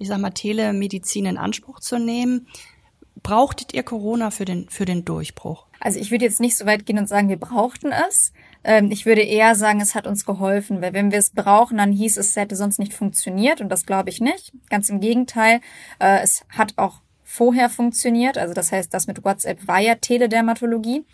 ich 0.00 0.08
sag 0.08 0.18
mal, 0.18 0.30
Telemedizin 0.30 1.26
in 1.26 1.38
Anspruch 1.38 1.78
zu 1.78 1.98
nehmen. 1.98 2.48
Brauchtet 3.22 3.74
ihr 3.74 3.82
Corona 3.82 4.30
für 4.30 4.46
den, 4.46 4.68
für 4.68 4.86
den 4.86 5.04
Durchbruch? 5.04 5.66
Also 5.78 6.00
ich 6.00 6.10
würde 6.10 6.24
jetzt 6.24 6.40
nicht 6.40 6.56
so 6.56 6.66
weit 6.66 6.86
gehen 6.86 6.98
und 6.98 7.08
sagen, 7.08 7.28
wir 7.28 7.38
brauchten 7.38 7.92
es. 8.08 8.32
Ähm, 8.64 8.90
ich 8.90 9.06
würde 9.06 9.20
eher 9.20 9.54
sagen, 9.54 9.80
es 9.80 9.94
hat 9.94 10.06
uns 10.06 10.24
geholfen, 10.24 10.80
weil 10.80 10.94
wenn 10.94 11.10
wir 11.10 11.18
es 11.18 11.30
brauchen, 11.30 11.78
dann 11.78 11.92
hieß 11.92 12.16
es, 12.16 12.30
es 12.30 12.36
hätte 12.36 12.56
sonst 12.56 12.78
nicht 12.78 12.94
funktioniert 12.94 13.60
und 13.60 13.68
das 13.68 13.86
glaube 13.86 14.08
ich 14.08 14.20
nicht. 14.20 14.52
Ganz 14.70 14.88
im 14.88 15.00
Gegenteil, 15.00 15.60
äh, 15.98 16.20
es 16.22 16.44
hat 16.48 16.74
auch 16.76 17.02
vorher 17.22 17.70
funktioniert. 17.70 18.38
Also 18.38 18.54
das 18.54 18.72
heißt, 18.72 18.92
das 18.92 19.06
mit 19.06 19.24
WhatsApp 19.24 19.66
war 19.68 19.80
ja 19.80 19.94
Teledermatologie. 19.94 21.04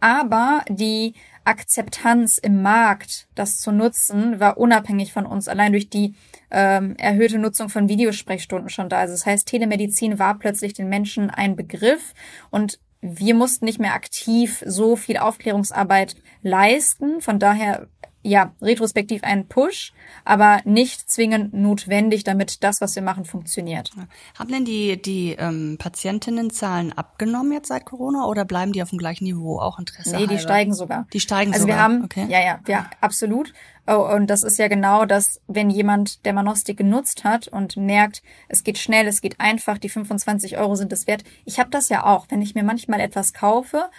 Aber 0.00 0.64
die 0.68 1.14
Akzeptanz 1.44 2.38
im 2.38 2.62
Markt, 2.62 3.28
das 3.34 3.60
zu 3.60 3.70
nutzen, 3.70 4.40
war 4.40 4.58
unabhängig 4.58 5.12
von 5.12 5.26
uns, 5.26 5.46
allein 5.48 5.72
durch 5.72 5.88
die 5.88 6.14
ähm, 6.50 6.96
erhöhte 6.96 7.38
Nutzung 7.38 7.68
von 7.68 7.88
Videosprechstunden 7.88 8.68
schon 8.68 8.88
da. 8.88 8.98
Also 8.98 9.14
das 9.14 9.26
heißt, 9.26 9.46
Telemedizin 9.46 10.18
war 10.18 10.38
plötzlich 10.38 10.72
den 10.72 10.88
Menschen 10.88 11.30
ein 11.30 11.56
Begriff 11.56 12.14
und 12.50 12.78
wir 13.02 13.34
mussten 13.34 13.64
nicht 13.64 13.80
mehr 13.80 13.94
aktiv 13.94 14.62
so 14.66 14.94
viel 14.94 15.16
Aufklärungsarbeit 15.16 16.16
leisten. 16.42 17.20
Von 17.20 17.38
daher 17.38 17.88
ja, 18.22 18.52
retrospektiv 18.60 19.22
ein 19.24 19.46
Push, 19.46 19.92
aber 20.24 20.60
nicht 20.64 21.10
zwingend 21.10 21.54
notwendig, 21.54 22.24
damit 22.24 22.62
das, 22.62 22.80
was 22.80 22.94
wir 22.94 23.02
machen, 23.02 23.24
funktioniert. 23.24 23.90
Haben 24.38 24.52
denn 24.52 24.64
die, 24.64 25.00
die 25.00 25.36
ähm, 25.38 25.76
Patientinnenzahlen 25.78 26.92
abgenommen 26.92 27.52
jetzt 27.52 27.68
seit 27.68 27.86
Corona 27.86 28.26
oder 28.26 28.44
bleiben 28.44 28.72
die 28.72 28.82
auf 28.82 28.90
dem 28.90 28.98
gleichen 28.98 29.24
Niveau, 29.24 29.58
auch 29.58 29.78
Interesse? 29.78 30.16
Nee, 30.16 30.26
die 30.26 30.38
steigen 30.38 30.74
sogar. 30.74 31.06
Die 31.12 31.20
steigen 31.20 31.52
also 31.52 31.62
sogar. 31.62 31.78
Also 31.78 31.90
wir 31.90 31.96
haben, 31.96 32.04
okay. 32.04 32.26
ja, 32.28 32.40
ja, 32.40 32.60
ja, 32.66 32.90
absolut. 33.00 33.52
Oh, 33.86 34.08
und 34.14 34.28
das 34.28 34.42
ist 34.42 34.58
ja 34.58 34.68
genau 34.68 35.06
das, 35.06 35.40
wenn 35.48 35.70
jemand 35.70 36.24
der 36.24 36.32
Manostik 36.32 36.76
genutzt 36.76 37.24
hat 37.24 37.48
und 37.48 37.76
merkt, 37.76 38.22
es 38.48 38.62
geht 38.62 38.78
schnell, 38.78 39.06
es 39.08 39.20
geht 39.20 39.40
einfach, 39.40 39.78
die 39.78 39.88
25 39.88 40.58
Euro 40.58 40.76
sind 40.76 40.92
es 40.92 41.06
wert. 41.06 41.24
Ich 41.44 41.58
habe 41.58 41.70
das 41.70 41.88
ja 41.88 42.04
auch, 42.04 42.26
wenn 42.28 42.42
ich 42.42 42.54
mir 42.54 42.62
manchmal 42.62 43.00
etwas 43.00 43.32
kaufe, 43.32 43.90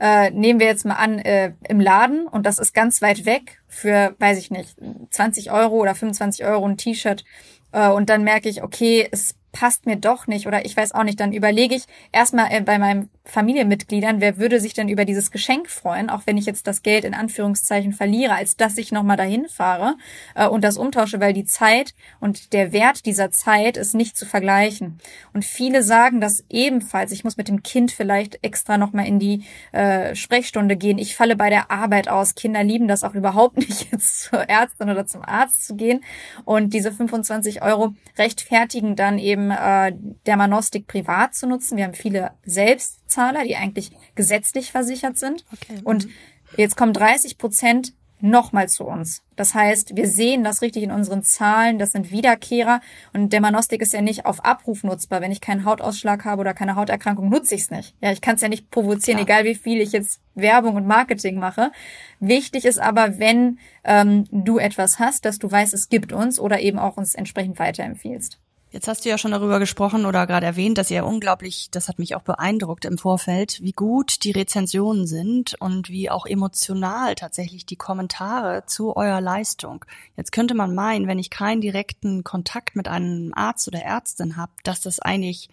äh, 0.00 0.30
nehmen 0.30 0.60
wir 0.60 0.66
jetzt 0.66 0.84
mal 0.84 0.94
an, 0.94 1.18
äh, 1.18 1.52
im 1.68 1.80
Laden 1.80 2.26
und 2.26 2.46
das 2.46 2.58
ist 2.58 2.74
ganz 2.74 3.02
weit 3.02 3.26
weg 3.26 3.60
für, 3.66 4.14
weiß 4.18 4.38
ich 4.38 4.50
nicht, 4.50 4.76
20 5.10 5.50
Euro 5.50 5.76
oder 5.76 5.94
25 5.94 6.44
Euro 6.44 6.66
ein 6.66 6.76
T-Shirt 6.76 7.24
äh, 7.72 7.88
und 7.88 8.08
dann 8.08 8.24
merke 8.24 8.48
ich, 8.48 8.62
okay, 8.62 9.08
es 9.10 9.34
passt 9.58 9.86
mir 9.86 9.96
doch 9.96 10.28
nicht 10.28 10.46
oder 10.46 10.64
ich 10.64 10.76
weiß 10.76 10.92
auch 10.92 11.02
nicht, 11.02 11.18
dann 11.18 11.32
überlege 11.32 11.74
ich 11.74 11.82
erstmal 12.12 12.52
äh, 12.52 12.60
bei 12.60 12.78
meinen 12.78 13.10
Familienmitgliedern, 13.24 14.20
wer 14.20 14.38
würde 14.38 14.60
sich 14.60 14.72
denn 14.72 14.88
über 14.88 15.04
dieses 15.04 15.32
Geschenk 15.32 15.68
freuen, 15.68 16.10
auch 16.10 16.22
wenn 16.26 16.36
ich 16.36 16.46
jetzt 16.46 16.68
das 16.68 16.82
Geld 16.82 17.04
in 17.04 17.12
Anführungszeichen 17.12 17.92
verliere, 17.92 18.34
als 18.34 18.56
dass 18.56 18.78
ich 18.78 18.92
nochmal 18.92 19.16
dahin 19.16 19.48
fahre 19.48 19.96
äh, 20.36 20.46
und 20.46 20.62
das 20.62 20.76
umtausche, 20.76 21.18
weil 21.18 21.32
die 21.32 21.44
Zeit 21.44 21.94
und 22.20 22.52
der 22.52 22.72
Wert 22.72 23.04
dieser 23.04 23.32
Zeit 23.32 23.76
ist 23.76 23.96
nicht 23.96 24.16
zu 24.16 24.26
vergleichen. 24.26 25.00
Und 25.34 25.44
viele 25.44 25.82
sagen 25.82 26.20
das 26.20 26.44
ebenfalls. 26.48 27.10
Ich 27.10 27.24
muss 27.24 27.36
mit 27.36 27.48
dem 27.48 27.64
Kind 27.64 27.90
vielleicht 27.90 28.38
extra 28.44 28.78
nochmal 28.78 29.08
in 29.08 29.18
die 29.18 29.42
äh, 29.72 30.14
Sprechstunde 30.14 30.76
gehen. 30.76 30.98
Ich 30.98 31.16
falle 31.16 31.34
bei 31.34 31.50
der 31.50 31.72
Arbeit 31.72 32.06
aus. 32.06 32.36
Kinder 32.36 32.62
lieben 32.62 32.86
das 32.86 33.02
auch 33.02 33.14
überhaupt 33.14 33.56
nicht, 33.68 33.90
jetzt 33.90 34.20
zur 34.20 34.38
Ärztin 34.48 34.88
oder 34.88 35.04
zum 35.04 35.22
Arzt 35.22 35.66
zu 35.66 35.74
gehen. 35.74 36.04
Und 36.44 36.72
diese 36.74 36.92
25 36.92 37.60
Euro 37.60 37.94
rechtfertigen 38.16 38.94
dann 38.94 39.18
eben 39.18 39.47
eben 39.48 39.50
äh, 39.50 39.92
Dermanostik 40.26 40.86
privat 40.86 41.34
zu 41.34 41.46
nutzen. 41.46 41.76
Wir 41.76 41.84
haben 41.84 41.94
viele 41.94 42.32
Selbstzahler, 42.44 43.44
die 43.44 43.56
eigentlich 43.56 43.92
gesetzlich 44.14 44.72
versichert 44.72 45.18
sind. 45.18 45.44
Okay. 45.52 45.80
Und 45.84 46.06
mhm. 46.06 46.10
jetzt 46.56 46.76
kommen 46.76 46.92
30 46.92 47.38
Prozent 47.38 47.94
nochmal 48.20 48.68
zu 48.68 48.84
uns. 48.84 49.22
Das 49.36 49.54
heißt, 49.54 49.94
wir 49.94 50.08
sehen 50.08 50.42
das 50.42 50.60
richtig 50.60 50.82
in 50.82 50.90
unseren 50.90 51.22
Zahlen, 51.22 51.78
das 51.78 51.92
sind 51.92 52.10
Wiederkehrer 52.10 52.80
und 53.12 53.32
der 53.32 53.40
Manostik 53.40 53.80
ist 53.80 53.92
ja 53.92 54.00
nicht 54.00 54.26
auf 54.26 54.44
Abruf 54.44 54.82
nutzbar. 54.82 55.20
Wenn 55.20 55.30
ich 55.30 55.40
keinen 55.40 55.64
Hautausschlag 55.64 56.24
habe 56.24 56.40
oder 56.40 56.52
keine 56.52 56.74
Hauterkrankung, 56.74 57.28
nutze 57.28 57.54
ich 57.54 57.60
es 57.60 57.70
nicht. 57.70 57.94
Ja, 58.00 58.10
ich 58.10 58.20
kann 58.20 58.34
es 58.34 58.40
ja 58.40 58.48
nicht 58.48 58.72
provozieren, 58.72 59.18
ja. 59.18 59.24
egal 59.24 59.44
wie 59.44 59.54
viel 59.54 59.80
ich 59.80 59.92
jetzt 59.92 60.20
Werbung 60.34 60.74
und 60.74 60.88
Marketing 60.88 61.38
mache. 61.38 61.70
Wichtig 62.18 62.64
ist 62.64 62.80
aber, 62.80 63.20
wenn 63.20 63.60
ähm, 63.84 64.24
du 64.32 64.58
etwas 64.58 64.98
hast, 64.98 65.24
dass 65.24 65.38
du 65.38 65.48
weißt, 65.48 65.72
es 65.72 65.88
gibt 65.88 66.12
uns 66.12 66.40
oder 66.40 66.58
eben 66.58 66.80
auch 66.80 66.96
uns 66.96 67.14
entsprechend 67.14 67.60
weiterempfiehlst. 67.60 68.40
Jetzt 68.70 68.86
hast 68.86 69.04
du 69.04 69.08
ja 69.08 69.16
schon 69.16 69.30
darüber 69.30 69.58
gesprochen 69.58 70.04
oder 70.04 70.26
gerade 70.26 70.44
erwähnt, 70.44 70.76
dass 70.76 70.90
ihr 70.90 71.06
unglaublich, 71.06 71.70
das 71.70 71.88
hat 71.88 71.98
mich 71.98 72.14
auch 72.14 72.22
beeindruckt 72.22 72.84
im 72.84 72.98
Vorfeld, 72.98 73.62
wie 73.62 73.72
gut 73.72 74.24
die 74.24 74.30
Rezensionen 74.30 75.06
sind 75.06 75.54
und 75.58 75.88
wie 75.88 76.10
auch 76.10 76.26
emotional 76.26 77.14
tatsächlich 77.14 77.64
die 77.64 77.76
Kommentare 77.76 78.66
zu 78.66 78.94
eurer 78.94 79.22
Leistung. 79.22 79.86
Jetzt 80.18 80.32
könnte 80.32 80.54
man 80.54 80.74
meinen, 80.74 81.06
wenn 81.06 81.18
ich 81.18 81.30
keinen 81.30 81.62
direkten 81.62 82.24
Kontakt 82.24 82.76
mit 82.76 82.88
einem 82.88 83.32
Arzt 83.34 83.68
oder 83.68 83.80
Ärztin 83.80 84.36
habe, 84.36 84.52
dass 84.64 84.82
das 84.82 85.00
eigentlich 85.00 85.48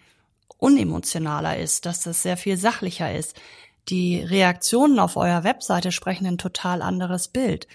unemotionaler 0.58 1.56
ist, 1.56 1.86
dass 1.86 2.02
das 2.02 2.22
sehr 2.22 2.36
viel 2.36 2.58
sachlicher 2.58 3.14
ist. 3.14 3.34
Die 3.88 4.20
Reaktionen 4.20 4.98
auf 4.98 5.16
eurer 5.16 5.42
Webseite 5.42 5.90
sprechen 5.90 6.26
ein 6.26 6.38
total 6.38 6.82
anderes 6.82 7.28
Bild. 7.28 7.66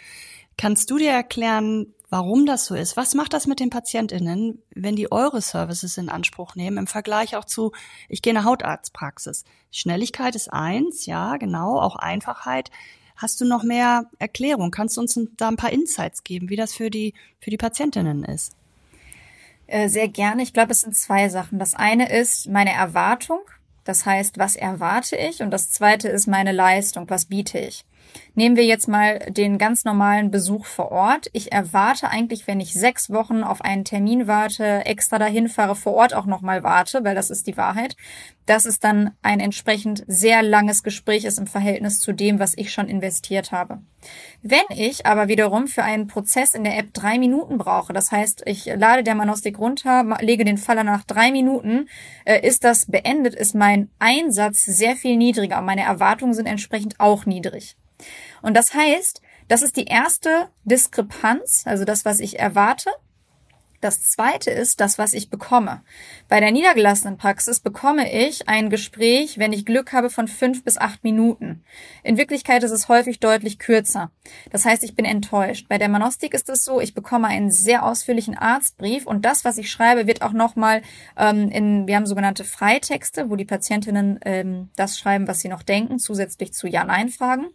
Kannst 0.56 0.92
du 0.92 1.00
dir 1.00 1.12
erklären, 1.12 1.96
warum 2.12 2.46
das 2.46 2.66
so 2.66 2.76
ist. 2.76 2.98
Was 2.98 3.16
macht 3.16 3.34
das 3.34 3.48
mit 3.48 3.60
den 3.60 3.70
PatientInnen, 3.72 4.62
wenn 4.76 4.96
die 4.96 5.12
eure 5.12 5.42
Services 5.42 5.98
in 5.98 6.10
Anspruch 6.10 6.56
nehmen, 6.56 6.78
im 6.78 6.88
Vergleich 6.88 7.36
auch 7.38 7.46
zu, 7.46 7.72
ich 8.10 8.22
gehe 8.22 8.32
in 8.32 8.38
eine 8.38 8.46
Hautarztpraxis? 8.46 9.46
Schnelligkeit 9.72 10.36
ist 10.36 10.52
eins, 10.52 11.06
ja, 11.06 11.38
genau, 11.38 11.80
auch 11.80 11.96
Einfachheit. 11.96 12.70
Hast 13.16 13.40
du 13.40 13.46
noch 13.46 13.64
mehr 13.64 14.10
Erklärung? 14.20 14.72
Kannst 14.72 14.98
du 14.98 15.02
uns 15.02 15.18
da 15.38 15.48
ein 15.48 15.56
paar 15.56 15.72
Insights 15.72 16.24
geben, 16.24 16.50
wie 16.50 16.58
das 16.58 16.74
für 16.74 16.90
die, 16.90 17.14
für 17.40 17.50
die 17.50 17.58
Patientinnen 17.58 18.26
ist? 18.26 18.54
Äh, 19.68 19.88
sehr 19.88 20.10
gerne. 20.10 20.44
Ich 20.44 20.54
glaube, 20.54 20.74
es 20.74 20.82
sind 20.82 20.96
zwei 20.96 21.30
Sachen. 21.30 21.60
Das 21.60 21.76
eine 21.76 22.12
ist 22.12 22.50
meine 22.50 22.74
Erwartung. 22.74 23.40
Das 23.86 24.06
heißt, 24.06 24.38
was 24.38 24.58
erwarte 24.58 25.16
ich? 25.16 25.42
Und 25.42 25.52
das 25.52 25.72
zweite 25.72 26.10
ist 26.10 26.28
meine 26.28 26.52
Leistung. 26.52 27.10
Was 27.10 27.26
biete 27.26 27.58
ich? 27.58 27.86
Nehmen 28.34 28.56
wir 28.56 28.66
jetzt 28.66 28.88
mal 28.88 29.20
den 29.30 29.58
ganz 29.58 29.84
normalen 29.84 30.32
Besuch 30.32 30.66
vor 30.66 30.92
Ort. 30.92 31.30
Ich 31.34 31.52
erwarte 31.52 32.10
eigentlich, 32.10 32.48
wenn 32.48 32.62
ich 32.62 32.74
sechs 32.74 33.10
Wochen 33.10 33.44
auf 33.44 33.62
einen 33.62 33.84
Termin 33.84 34.26
warte, 34.26 34.86
extra 34.86 35.20
dahin 35.20 35.50
fahre, 35.50 35.76
vor 35.76 35.94
Ort 35.94 36.14
auch 36.14 36.26
nochmal 36.26 36.64
warte, 36.64 37.04
weil 37.04 37.14
das 37.14 37.30
ist 37.30 37.46
die 37.48 37.58
Wahrheit, 37.58 37.98
dass 38.46 38.66
es 38.66 38.80
dann 38.80 39.12
ein 39.22 39.42
entsprechend 39.42 40.04
sehr 40.08 40.44
langes 40.44 40.82
Gespräch 40.82 41.26
ist 41.26 41.40
im 41.40 41.48
Verhältnis 41.48 42.00
zu 42.00 42.14
dem, 42.14 42.40
was 42.40 42.58
ich 42.58 42.72
schon 42.72 42.88
investiert 42.88 43.52
habe. 43.52 43.80
Wenn 44.42 44.60
ich 44.70 45.06
aber 45.06 45.28
wiederum 45.28 45.68
für 45.68 45.84
einen 45.84 46.08
Prozess 46.08 46.54
in 46.54 46.64
der 46.64 46.78
App 46.78 46.94
drei 46.94 47.20
Minuten 47.20 47.58
brauche, 47.58 47.92
das 47.92 48.12
heißt, 48.12 48.44
ich 48.46 48.66
lade 48.66 49.04
der 49.04 49.16
Manostik 49.16 49.60
runter, 49.60 50.18
lege 50.22 50.46
den 50.46 50.58
Faller 50.58 50.84
nach 50.84 51.04
drei 51.04 51.32
Minuten, 51.32 51.90
äh, 52.26 52.46
ist 52.48 52.64
das 52.64 52.86
beendet, 52.86 53.36
ist 53.36 53.56
mein 53.56 53.90
Einsatz 54.00 54.66
sehr 54.66 54.96
viel 54.96 55.18
niedriger 55.18 55.60
und 55.60 55.66
meine 55.66 55.84
Erwartungen 55.84 56.34
sind 56.34 56.48
entsprechend 56.48 57.00
auch 57.00 57.26
niedrig. 57.26 57.76
Und 58.42 58.56
das 58.56 58.74
heißt, 58.74 59.22
das 59.48 59.62
ist 59.62 59.78
die 59.78 59.86
erste 59.86 60.50
Diskrepanz, 60.64 61.64
also 61.66 61.84
das, 61.84 62.06
was 62.06 62.20
ich 62.20 62.40
erwarte, 62.40 62.90
das 63.82 64.04
zweite 64.04 64.52
ist 64.52 64.80
das, 64.80 64.98
was 64.98 65.14
ich 65.14 65.30
bekomme. 65.30 65.82
Bei 66.30 66.40
der 66.40 66.52
niedergelassenen 66.52 67.18
Praxis 67.18 67.60
bekomme 67.60 68.12
ich 68.12 68.48
ein 68.48 68.70
Gespräch, 68.70 69.40
wenn 69.40 69.54
ich 69.54 69.66
Glück 69.66 69.92
habe, 69.92 70.10
von 70.10 70.28
fünf 70.28 70.64
bis 70.64 70.78
acht 70.78 71.04
Minuten. 71.04 71.64
In 72.04 72.18
Wirklichkeit 72.18 72.64
ist 72.64 72.72
es 72.72 72.88
häufig 72.88 73.20
deutlich 73.20 73.58
kürzer. 73.58 74.12
Das 74.52 74.66
heißt, 74.66 74.84
ich 74.84 74.96
bin 74.96 75.06
enttäuscht. 75.06 75.68
Bei 75.68 75.80
der 75.80 75.90
Manostik 75.90 76.34
ist 76.36 76.48
es 76.50 76.64
so, 76.64 76.80
ich 76.80 76.94
bekomme 76.94 77.28
einen 77.28 77.50
sehr 77.50 77.84
ausführlichen 77.84 78.38
Arztbrief 78.38 79.08
und 79.08 79.26
das, 79.26 79.44
was 79.44 79.58
ich 79.58 79.72
schreibe, 79.72 80.06
wird 80.06 80.22
auch 80.22 80.34
nochmal 80.34 80.84
ähm, 81.18 81.50
in, 81.50 81.88
wir 81.88 81.96
haben 81.96 82.06
sogenannte 82.06 82.44
Freitexte, 82.44 83.30
wo 83.30 83.36
die 83.36 83.46
Patientinnen 83.46 84.20
ähm, 84.24 84.70
das 84.76 85.00
schreiben, 85.00 85.28
was 85.28 85.40
sie 85.40 85.50
noch 85.50 85.64
denken, 85.64 85.98
zusätzlich 85.98 86.54
zu 86.54 86.68
Ja-Nein-Fragen. 86.68 87.48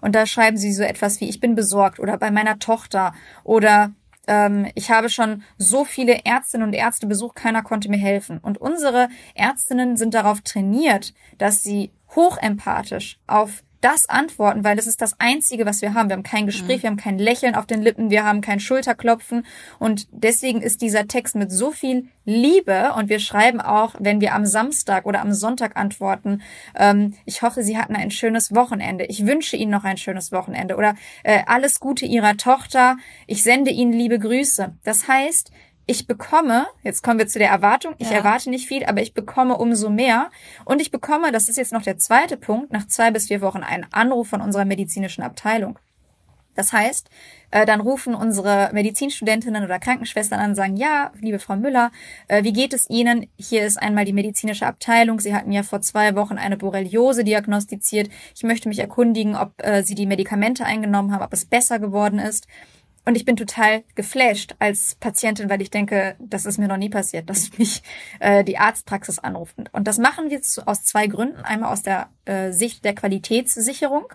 Und 0.00 0.14
da 0.14 0.26
schreiben 0.26 0.56
sie 0.56 0.72
so 0.72 0.84
etwas 0.84 1.20
wie, 1.20 1.28
ich 1.28 1.40
bin 1.40 1.56
besorgt 1.56 1.98
oder 1.98 2.18
bei 2.18 2.30
meiner 2.30 2.60
Tochter 2.60 3.14
oder 3.42 3.92
ähm, 4.26 4.68
ich 4.74 4.90
habe 4.90 5.08
schon 5.08 5.42
so 5.58 5.84
viele 5.84 6.24
Ärztinnen 6.24 6.66
und 6.66 6.74
Ärzte 6.74 7.06
besucht, 7.06 7.36
keiner 7.36 7.62
konnte 7.62 7.88
mir 7.88 7.98
helfen. 7.98 8.38
Und 8.38 8.58
unsere 8.58 9.08
Ärztinnen 9.34 9.96
sind 9.96 10.14
darauf 10.14 10.40
trainiert, 10.42 11.14
dass 11.38 11.62
sie 11.62 11.92
hochempathisch 12.14 13.18
auf 13.26 13.62
das 13.82 14.08
antworten, 14.08 14.64
weil 14.64 14.76
das 14.76 14.86
ist 14.86 15.02
das 15.02 15.20
Einzige, 15.20 15.66
was 15.66 15.82
wir 15.82 15.92
haben. 15.92 16.08
Wir 16.08 16.16
haben 16.16 16.22
kein 16.22 16.46
Gespräch, 16.46 16.78
mhm. 16.78 16.82
wir 16.82 16.90
haben 16.90 16.96
kein 16.96 17.18
Lächeln 17.18 17.54
auf 17.54 17.66
den 17.66 17.82
Lippen, 17.82 18.10
wir 18.10 18.24
haben 18.24 18.40
kein 18.40 18.60
Schulterklopfen. 18.60 19.44
Und 19.78 20.08
deswegen 20.10 20.62
ist 20.62 20.80
dieser 20.80 21.06
Text 21.06 21.34
mit 21.34 21.52
so 21.52 21.72
viel 21.72 22.08
Liebe 22.24 22.92
und 22.96 23.08
wir 23.08 23.18
schreiben 23.18 23.60
auch, 23.60 23.94
wenn 23.98 24.20
wir 24.20 24.34
am 24.34 24.46
Samstag 24.46 25.06
oder 25.06 25.20
am 25.20 25.32
Sonntag 25.32 25.76
antworten, 25.76 26.42
ähm, 26.76 27.14
ich 27.24 27.42
hoffe, 27.42 27.62
Sie 27.62 27.76
hatten 27.76 27.96
ein 27.96 28.10
schönes 28.10 28.54
Wochenende. 28.54 29.04
Ich 29.06 29.26
wünsche 29.26 29.56
Ihnen 29.56 29.72
noch 29.72 29.84
ein 29.84 29.96
schönes 29.96 30.32
Wochenende 30.32 30.76
oder 30.76 30.94
äh, 31.24 31.42
alles 31.46 31.80
Gute 31.80 32.06
Ihrer 32.06 32.36
Tochter. 32.36 32.96
Ich 33.26 33.42
sende 33.42 33.72
Ihnen 33.72 33.92
liebe 33.92 34.18
Grüße. 34.18 34.74
Das 34.84 35.08
heißt, 35.08 35.50
ich 35.86 36.06
bekomme, 36.06 36.66
jetzt 36.82 37.02
kommen 37.02 37.18
wir 37.18 37.26
zu 37.26 37.38
der 37.38 37.50
Erwartung, 37.50 37.94
ich 37.98 38.10
ja. 38.10 38.18
erwarte 38.18 38.50
nicht 38.50 38.68
viel, 38.68 38.84
aber 38.84 39.02
ich 39.02 39.14
bekomme 39.14 39.56
umso 39.56 39.90
mehr. 39.90 40.30
Und 40.64 40.80
ich 40.80 40.90
bekomme, 40.90 41.32
das 41.32 41.48
ist 41.48 41.56
jetzt 41.56 41.72
noch 41.72 41.82
der 41.82 41.98
zweite 41.98 42.36
Punkt, 42.36 42.72
nach 42.72 42.86
zwei 42.86 43.10
bis 43.10 43.28
vier 43.28 43.40
Wochen 43.40 43.62
einen 43.62 43.86
Anruf 43.92 44.28
von 44.28 44.40
unserer 44.40 44.64
medizinischen 44.64 45.22
Abteilung. 45.22 45.78
Das 46.54 46.72
heißt, 46.72 47.08
äh, 47.50 47.64
dann 47.64 47.80
rufen 47.80 48.14
unsere 48.14 48.70
Medizinstudentinnen 48.74 49.64
oder 49.64 49.78
Krankenschwestern 49.78 50.38
an 50.38 50.50
und 50.50 50.56
sagen, 50.56 50.76
ja, 50.76 51.10
liebe 51.18 51.38
Frau 51.38 51.56
Müller, 51.56 51.90
äh, 52.28 52.44
wie 52.44 52.52
geht 52.52 52.74
es 52.74 52.90
Ihnen? 52.90 53.26
Hier 53.38 53.64
ist 53.64 53.78
einmal 53.80 54.04
die 54.04 54.12
medizinische 54.12 54.66
Abteilung. 54.66 55.18
Sie 55.18 55.34
hatten 55.34 55.50
ja 55.50 55.62
vor 55.62 55.80
zwei 55.80 56.14
Wochen 56.14 56.36
eine 56.36 56.58
Borreliose 56.58 57.24
diagnostiziert. 57.24 58.10
Ich 58.34 58.42
möchte 58.42 58.68
mich 58.68 58.80
erkundigen, 58.80 59.34
ob 59.34 59.54
äh, 59.64 59.82
Sie 59.82 59.94
die 59.94 60.06
Medikamente 60.06 60.66
eingenommen 60.66 61.12
haben, 61.12 61.24
ob 61.24 61.32
es 61.32 61.46
besser 61.46 61.78
geworden 61.78 62.18
ist. 62.18 62.46
Und 63.04 63.16
ich 63.16 63.24
bin 63.24 63.36
total 63.36 63.82
geflasht 63.94 64.54
als 64.60 64.94
Patientin, 64.94 65.50
weil 65.50 65.60
ich 65.60 65.70
denke, 65.70 66.14
das 66.20 66.46
ist 66.46 66.58
mir 66.58 66.68
noch 66.68 66.76
nie 66.76 66.88
passiert, 66.88 67.28
dass 67.28 67.50
mich 67.58 67.82
äh, 68.20 68.44
die 68.44 68.58
Arztpraxis 68.58 69.18
anruft. 69.18 69.56
Und 69.72 69.88
das 69.88 69.98
machen 69.98 70.30
wir 70.30 70.40
aus 70.66 70.84
zwei 70.84 71.06
Gründen. 71.06 71.40
Einmal 71.40 71.72
aus 71.72 71.82
der 71.82 72.10
äh, 72.24 72.52
Sicht 72.52 72.84
der 72.84 72.94
Qualitätssicherung. 72.94 74.06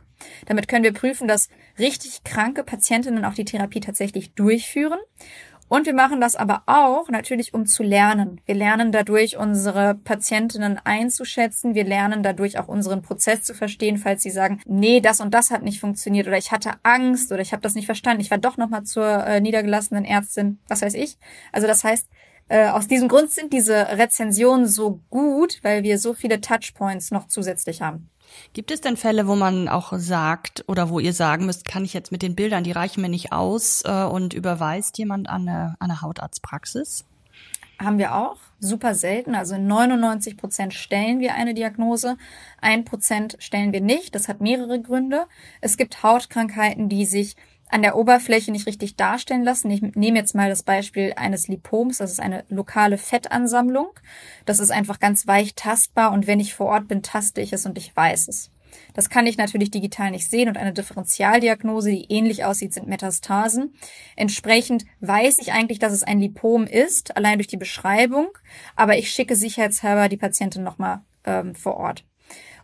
Damit 0.45 0.67
können 0.67 0.83
wir 0.83 0.93
prüfen, 0.93 1.27
dass 1.27 1.49
richtig 1.77 2.23
kranke 2.23 2.63
Patientinnen 2.63 3.25
auch 3.25 3.33
die 3.33 3.45
Therapie 3.45 3.81
tatsächlich 3.81 4.33
durchführen. 4.33 4.99
Und 5.69 5.85
wir 5.85 5.93
machen 5.93 6.21
das 6.21 6.35
aber 6.35 6.63
auch 6.65 7.09
natürlich, 7.09 7.53
um 7.53 7.65
zu 7.65 7.83
lernen. 7.83 8.39
Wir 8.45 8.55
lernen 8.55 8.91
dadurch, 8.91 9.37
unsere 9.37 9.95
Patientinnen 9.95 10.79
einzuschätzen. 10.83 11.75
Wir 11.75 11.83
lernen 11.83 12.23
dadurch 12.23 12.57
auch 12.57 12.69
unseren 12.69 13.01
Prozess 13.01 13.43
zu 13.43 13.53
verstehen, 13.53 13.97
falls 13.97 14.23
sie 14.23 14.29
sagen, 14.29 14.61
nee, 14.65 15.01
das 15.01 15.19
und 15.19 15.33
das 15.33 15.51
hat 15.51 15.63
nicht 15.63 15.81
funktioniert 15.81 16.27
oder 16.27 16.37
ich 16.37 16.51
hatte 16.51 16.73
Angst 16.83 17.31
oder 17.31 17.41
ich 17.41 17.51
habe 17.51 17.61
das 17.61 17.75
nicht 17.75 17.85
verstanden. 17.85 18.21
Ich 18.21 18.31
war 18.31 18.37
doch 18.37 18.55
nochmal 18.55 18.83
zur 18.83 19.05
äh, 19.25 19.41
niedergelassenen 19.41 20.05
Ärztin, 20.05 20.59
was 20.69 20.81
weiß 20.81 20.93
ich. 20.93 21.17
Also 21.51 21.67
das 21.67 21.83
heißt, 21.83 22.07
äh, 22.49 22.69
aus 22.69 22.87
diesem 22.87 23.09
Grund 23.09 23.31
sind 23.31 23.51
diese 23.51 23.75
Rezensionen 23.97 24.67
so 24.67 25.01
gut, 25.09 25.59
weil 25.63 25.83
wir 25.83 25.99
so 25.99 26.13
viele 26.13 26.39
Touchpoints 26.39 27.11
noch 27.11 27.27
zusätzlich 27.27 27.81
haben. 27.81 28.09
Gibt 28.53 28.71
es 28.71 28.81
denn 28.81 28.97
Fälle, 28.97 29.27
wo 29.27 29.35
man 29.35 29.67
auch 29.67 29.93
sagt 29.97 30.63
oder 30.67 30.89
wo 30.89 30.99
ihr 30.99 31.13
sagen 31.13 31.45
müsst, 31.45 31.67
kann 31.67 31.85
ich 31.85 31.93
jetzt 31.93 32.11
mit 32.11 32.21
den 32.21 32.35
Bildern, 32.35 32.63
die 32.63 32.71
reichen 32.71 33.01
mir 33.01 33.09
nicht 33.09 33.31
aus 33.31 33.83
äh, 33.85 34.03
und 34.03 34.33
überweist 34.33 34.97
jemand 34.97 35.29
an 35.29 35.47
eine, 35.47 35.75
an 35.79 35.91
eine 35.91 36.01
Hautarztpraxis? 36.01 37.05
Haben 37.79 37.99
wir 37.99 38.15
auch. 38.15 38.37
Super 38.59 38.95
selten. 38.95 39.35
Also 39.35 39.55
in 39.55 39.67
99 39.67 40.35
Prozent 40.35 40.73
stellen 40.73 41.19
wir 41.19 41.35
eine 41.35 41.53
Diagnose. 41.53 42.17
Ein 42.59 42.85
Prozent 42.85 43.37
stellen 43.39 43.71
wir 43.71 43.81
nicht. 43.81 44.15
Das 44.15 44.27
hat 44.27 44.41
mehrere 44.41 44.81
Gründe. 44.81 45.27
Es 45.61 45.77
gibt 45.77 46.01
Hautkrankheiten, 46.01 46.89
die 46.89 47.05
sich 47.05 47.35
an 47.69 47.81
der 47.81 47.97
Oberfläche 47.97 48.51
nicht 48.51 48.67
richtig 48.67 48.95
darstellen 48.95 49.43
lassen. 49.43 49.69
Ich 49.71 49.81
nehme 49.81 50.17
jetzt 50.17 50.35
mal 50.35 50.49
das 50.49 50.63
Beispiel 50.63 51.13
eines 51.15 51.47
Lipoms. 51.47 51.97
Das 51.97 52.11
ist 52.11 52.19
eine 52.19 52.45
lokale 52.49 52.97
Fettansammlung. 52.97 53.89
Das 54.45 54.59
ist 54.59 54.71
einfach 54.71 54.99
ganz 54.99 55.27
weich 55.27 55.55
tastbar 55.55 56.11
und 56.11 56.27
wenn 56.27 56.39
ich 56.39 56.53
vor 56.53 56.67
Ort 56.67 56.87
bin, 56.87 57.03
taste 57.03 57.41
ich 57.41 57.53
es 57.53 57.65
und 57.65 57.77
ich 57.77 57.95
weiß 57.95 58.27
es. 58.27 58.51
Das 58.93 59.09
kann 59.09 59.27
ich 59.27 59.37
natürlich 59.37 59.71
digital 59.71 60.11
nicht 60.11 60.29
sehen 60.29 60.49
und 60.49 60.57
eine 60.57 60.73
Differentialdiagnose, 60.73 61.91
die 61.91 62.11
ähnlich 62.11 62.45
aussieht, 62.45 62.73
sind 62.73 62.87
Metastasen. 62.87 63.73
Entsprechend 64.15 64.85
weiß 64.99 65.39
ich 65.39 65.53
eigentlich, 65.53 65.79
dass 65.79 65.93
es 65.93 66.03
ein 66.03 66.19
Lipom 66.19 66.65
ist, 66.65 67.15
allein 67.15 67.37
durch 67.37 67.47
die 67.47 67.57
Beschreibung, 67.57 68.27
aber 68.75 68.97
ich 68.97 69.11
schicke 69.11 69.35
sicherheitshalber 69.35 70.09
die 70.09 70.17
Patientin 70.17 70.63
nochmal 70.63 71.01
ähm, 71.25 71.55
vor 71.55 71.77
Ort. 71.77 72.03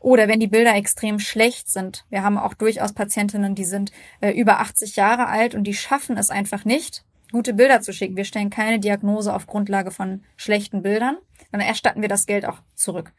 Oder 0.04 0.28
wenn 0.28 0.42
die 0.42 0.48
Bilder 0.48 0.76
extrem 0.76 1.18
schlecht 1.18 1.70
sind. 1.70 2.04
Wir 2.10 2.24
haben 2.24 2.38
auch 2.38 2.54
durchaus 2.54 2.92
Patientinnen, 2.92 3.56
die 3.56 3.64
sind 3.64 3.94
äh, 4.20 4.32
über 4.32 4.60
80 4.60 4.98
Jahre 4.98 5.28
alt 5.28 5.56
und 5.56 5.64
die 5.64 5.74
schaffen 5.74 6.18
es 6.18 6.30
einfach 6.30 6.66
nicht, 6.66 7.06
gute 7.32 7.54
Bilder 7.54 7.80
zu 7.80 7.94
schicken. 7.94 8.18
Wir 8.18 8.26
stellen 8.26 8.50
keine 8.50 8.80
Diagnose 8.80 9.34
auf 9.34 9.48
Grundlage 9.48 9.92
von 9.92 10.22
schlechten 10.36 10.82
Bildern, 10.82 11.16
dann 11.54 11.62
erstatten 11.62 12.02
wir 12.02 12.10
das 12.10 12.26
Geld 12.26 12.46
auch 12.46 12.58
zurück. 12.76 13.14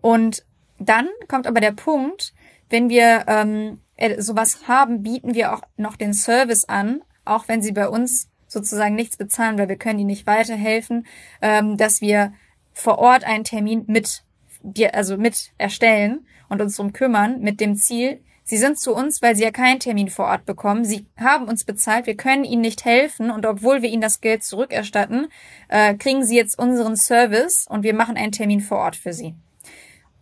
Und 0.00 0.44
dann 0.80 1.06
kommt 1.28 1.46
aber 1.46 1.60
der 1.60 1.70
Punkt, 1.70 2.34
wenn 2.70 2.88
wir 2.88 3.24
ähm, 3.28 3.80
äh, 3.94 4.20
sowas 4.20 4.66
haben, 4.66 5.04
bieten 5.04 5.32
wir 5.32 5.54
auch 5.54 5.62
noch 5.76 5.94
den 5.94 6.12
Service 6.12 6.64
an, 6.64 7.02
auch 7.24 7.46
wenn 7.46 7.62
sie 7.62 7.72
bei 7.72 7.88
uns 7.88 8.28
sozusagen 8.48 8.96
nichts 8.96 9.16
bezahlen, 9.16 9.58
weil 9.58 9.68
wir 9.68 9.76
können 9.76 10.00
ihnen 10.00 10.08
nicht 10.08 10.26
weiterhelfen, 10.26 11.06
ähm, 11.40 11.76
dass 11.76 12.00
wir 12.00 12.32
vor 12.72 12.98
Ort 12.98 13.22
einen 13.22 13.44
Termin 13.44 13.84
mit 13.86 14.24
dir, 14.72 14.94
also 14.94 15.16
mit 15.16 15.52
erstellen 15.58 16.26
und 16.48 16.60
uns 16.60 16.76
drum 16.76 16.92
kümmern, 16.92 17.40
mit 17.40 17.60
dem 17.60 17.76
Ziel, 17.76 18.20
Sie 18.48 18.58
sind 18.58 18.78
zu 18.78 18.94
uns, 18.94 19.22
weil 19.22 19.34
sie 19.34 19.42
ja 19.42 19.50
keinen 19.50 19.80
Termin 19.80 20.08
vor 20.08 20.26
Ort 20.26 20.46
bekommen. 20.46 20.84
Sie 20.84 21.04
haben 21.18 21.48
uns 21.48 21.64
bezahlt, 21.64 22.06
wir 22.06 22.16
können 22.16 22.44
ihnen 22.44 22.62
nicht 22.62 22.84
helfen 22.84 23.32
und 23.32 23.44
obwohl 23.44 23.82
wir 23.82 23.88
ihnen 23.88 24.02
das 24.02 24.20
Geld 24.20 24.44
zurückerstatten, 24.44 25.26
äh, 25.66 25.94
kriegen 25.94 26.24
sie 26.24 26.36
jetzt 26.36 26.56
unseren 26.56 26.94
Service 26.94 27.66
und 27.68 27.82
wir 27.82 27.92
machen 27.92 28.16
einen 28.16 28.30
Termin 28.30 28.60
vor 28.60 28.78
Ort 28.78 28.94
für 28.94 29.12
sie. 29.12 29.34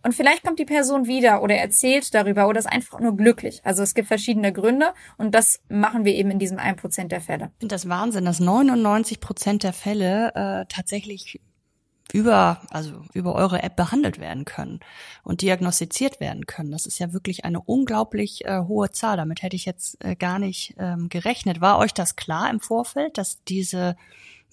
Und 0.01 0.13
vielleicht 0.13 0.43
kommt 0.43 0.57
die 0.57 0.65
Person 0.65 1.05
wieder 1.05 1.43
oder 1.43 1.55
erzählt 1.55 2.15
darüber 2.15 2.47
oder 2.47 2.57
ist 2.57 2.65
einfach 2.65 2.99
nur 2.99 3.15
glücklich. 3.15 3.61
Also 3.63 3.83
es 3.83 3.93
gibt 3.93 4.07
verschiedene 4.07 4.51
Gründe 4.51 4.93
und 5.17 5.35
das 5.35 5.59
machen 5.69 6.03
wir 6.03 6.15
eben 6.15 6.31
in 6.31 6.39
diesem 6.39 6.57
1% 6.57 7.07
der 7.09 7.21
Fälle. 7.21 7.51
Ich 7.53 7.59
finde 7.59 7.75
das 7.75 7.89
Wahnsinn, 7.89 8.25
dass 8.25 8.39
99 8.39 9.19
Prozent 9.19 9.61
der 9.61 9.73
Fälle 9.73 10.29
äh, 10.33 10.65
tatsächlich 10.67 11.41
über, 12.13 12.61
also 12.69 13.01
über 13.13 13.35
eure 13.35 13.63
App 13.63 13.75
behandelt 13.75 14.19
werden 14.19 14.45
können 14.45 14.79
und 15.23 15.41
diagnostiziert 15.41 16.19
werden 16.19 16.45
können. 16.45 16.71
Das 16.71 16.85
ist 16.85 16.99
ja 16.99 17.13
wirklich 17.13 17.45
eine 17.45 17.61
unglaublich 17.61 18.45
äh, 18.45 18.61
hohe 18.61 18.91
Zahl. 18.91 19.17
Damit 19.17 19.41
hätte 19.41 19.55
ich 19.55 19.65
jetzt 19.65 20.03
äh, 20.03 20.15
gar 20.15 20.39
nicht 20.39 20.75
ähm, 20.77 21.09
gerechnet. 21.09 21.61
War 21.61 21.79
euch 21.79 21.93
das 21.93 22.15
klar 22.15 22.49
im 22.49 22.59
Vorfeld, 22.59 23.17
dass 23.17 23.43
diese 23.45 23.95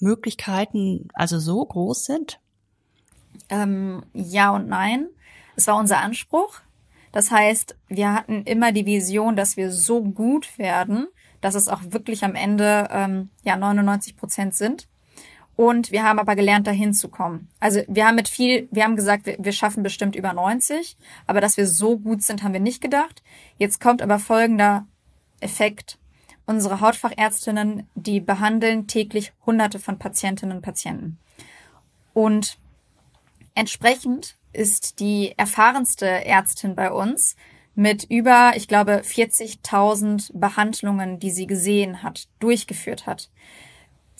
Möglichkeiten 0.01 1.09
also 1.15 1.39
so 1.39 1.65
groß 1.65 2.05
sind? 2.05 2.41
Ähm, 3.49 4.03
ja 4.13 4.51
und 4.51 4.69
nein. 4.69 5.09
Es 5.55 5.67
war 5.67 5.77
unser 5.77 5.99
Anspruch. 5.99 6.61
Das 7.13 7.31
heißt, 7.31 7.77
wir 7.89 8.15
hatten 8.15 8.43
immer 8.45 8.73
die 8.73 8.87
Vision, 8.87 9.37
dass 9.37 9.59
wir 9.59 9.71
so 9.71 10.03
gut 10.03 10.59
werden, 10.59 11.07
dass 11.43 11.55
es 11.55 11.69
auch 11.69 11.81
wirklich 11.85 12.25
am 12.25 12.35
Ende 12.35 12.89
ähm, 12.91 13.29
ja 13.43 13.57
99 13.57 14.17
Prozent 14.17 14.55
sind. 14.55 14.89
Und 15.55 15.93
wir 15.93 16.03
haben 16.03 16.19
aber 16.19 16.35
gelernt, 16.35 16.67
dahin 16.67 16.95
zu 16.95 17.09
kommen. 17.09 17.49
Also 17.61 17.83
wir 17.87 18.07
haben 18.07 18.15
mit 18.15 18.29
viel, 18.29 18.69
wir 18.71 18.85
haben 18.85 18.97
gesagt, 18.97 19.27
wir, 19.27 19.37
wir 19.39 19.53
schaffen 19.53 19.83
bestimmt 19.83 20.17
über 20.17 20.33
90, 20.33 20.97
aber 21.27 21.41
dass 21.41 21.57
wir 21.57 21.67
so 21.67 21.99
gut 21.99 22.23
sind, 22.23 22.43
haben 22.43 22.55
wir 22.55 22.61
nicht 22.61 22.81
gedacht. 22.81 23.23
Jetzt 23.59 23.81
kommt 23.81 24.01
aber 24.01 24.19
folgender 24.19 24.87
Effekt. 25.41 25.99
Unsere 26.47 26.81
Hautfachärztinnen, 26.81 27.87
die 27.95 28.21
behandeln 28.21 28.87
täglich 28.87 29.33
hunderte 29.47 29.79
von 29.79 29.99
Patientinnen 29.99 30.57
und 30.57 30.63
Patienten. 30.63 31.19
Und 32.15 32.59
entsprechend 33.55 34.37
ist 34.53 35.01
die 35.01 35.35
erfahrenste 35.37 36.07
Ärztin 36.07 36.75
bei 36.75 36.91
uns 36.91 37.37
mit 37.75 38.05
über, 38.05 38.53
ich 38.55 38.69
glaube, 38.69 39.03
40.000 39.05 40.31
Behandlungen, 40.35 41.19
die 41.19 41.31
sie 41.31 41.47
gesehen 41.47 42.03
hat, 42.03 42.29
durchgeführt 42.39 43.07
hat. 43.07 43.31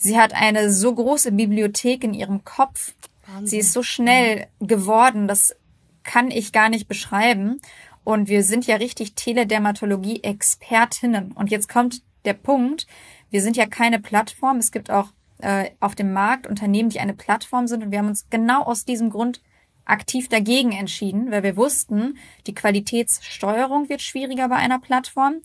Sie 0.03 0.19
hat 0.19 0.33
eine 0.33 0.69
so 0.69 0.93
große 0.93 1.31
Bibliothek 1.31 2.03
in 2.03 2.13
ihrem 2.13 2.43
Kopf. 2.43 2.93
Wahnsinn. 3.25 3.47
Sie 3.47 3.59
ist 3.59 3.71
so 3.71 3.83
schnell 3.83 4.47
geworden, 4.59 5.29
das 5.29 5.55
kann 6.03 6.29
ich 6.29 6.51
gar 6.51 6.67
nicht 6.67 6.89
beschreiben. 6.89 7.61
Und 8.03 8.27
wir 8.27 8.43
sind 8.43 8.67
ja 8.67 8.75
richtig 8.75 9.15
Teledermatologie-Expertinnen. 9.15 11.31
Und 11.31 11.51
jetzt 11.51 11.69
kommt 11.69 12.01
der 12.25 12.33
Punkt, 12.33 12.85
wir 13.29 13.41
sind 13.41 13.55
ja 13.55 13.65
keine 13.65 14.01
Plattform. 14.01 14.57
Es 14.57 14.73
gibt 14.73 14.91
auch 14.91 15.07
äh, 15.37 15.69
auf 15.79 15.95
dem 15.95 16.11
Markt 16.11 16.47
Unternehmen, 16.47 16.89
die 16.89 16.99
eine 16.99 17.13
Plattform 17.13 17.67
sind. 17.67 17.81
Und 17.81 17.91
wir 17.91 17.99
haben 17.99 18.09
uns 18.09 18.27
genau 18.29 18.63
aus 18.63 18.83
diesem 18.83 19.09
Grund 19.09 19.41
aktiv 19.85 20.27
dagegen 20.27 20.73
entschieden, 20.73 21.31
weil 21.31 21.43
wir 21.43 21.55
wussten, 21.55 22.17
die 22.45 22.53
Qualitätssteuerung 22.53 23.87
wird 23.87 24.01
schwieriger 24.01 24.49
bei 24.49 24.57
einer 24.57 24.79
Plattform, 24.79 25.35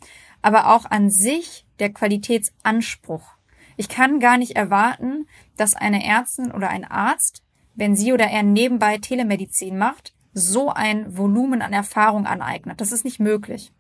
aber 0.43 0.75
auch 0.75 0.85
an 0.85 1.11
sich 1.11 1.65
der 1.79 1.93
Qualitätsanspruch. 1.93 3.38
Ich 3.79 3.89
kann 3.89 4.19
gar 4.19 4.39
nicht 4.39 4.57
erwarten, 4.57 5.29
dass 5.57 5.77
eine 5.77 6.05
Ärztin 6.05 6.51
oder 6.51 6.69
ein 6.69 6.85
Arzt, 6.85 7.45
wenn 7.77 7.95
sie 7.95 8.13
oder 8.13 8.27
er 8.27 8.43
nebenbei 8.43 8.99
Telemedizin 8.99 9.79
macht, 9.79 10.13
so 10.35 10.69
ein 10.69 11.17
Volumen 11.17 11.63
an 11.63 11.73
Erfahrung 11.73 12.27
aneignet. 12.27 12.81
Das 12.81 12.91
ist 12.91 13.05
nicht 13.05 13.21
möglich. 13.21 13.71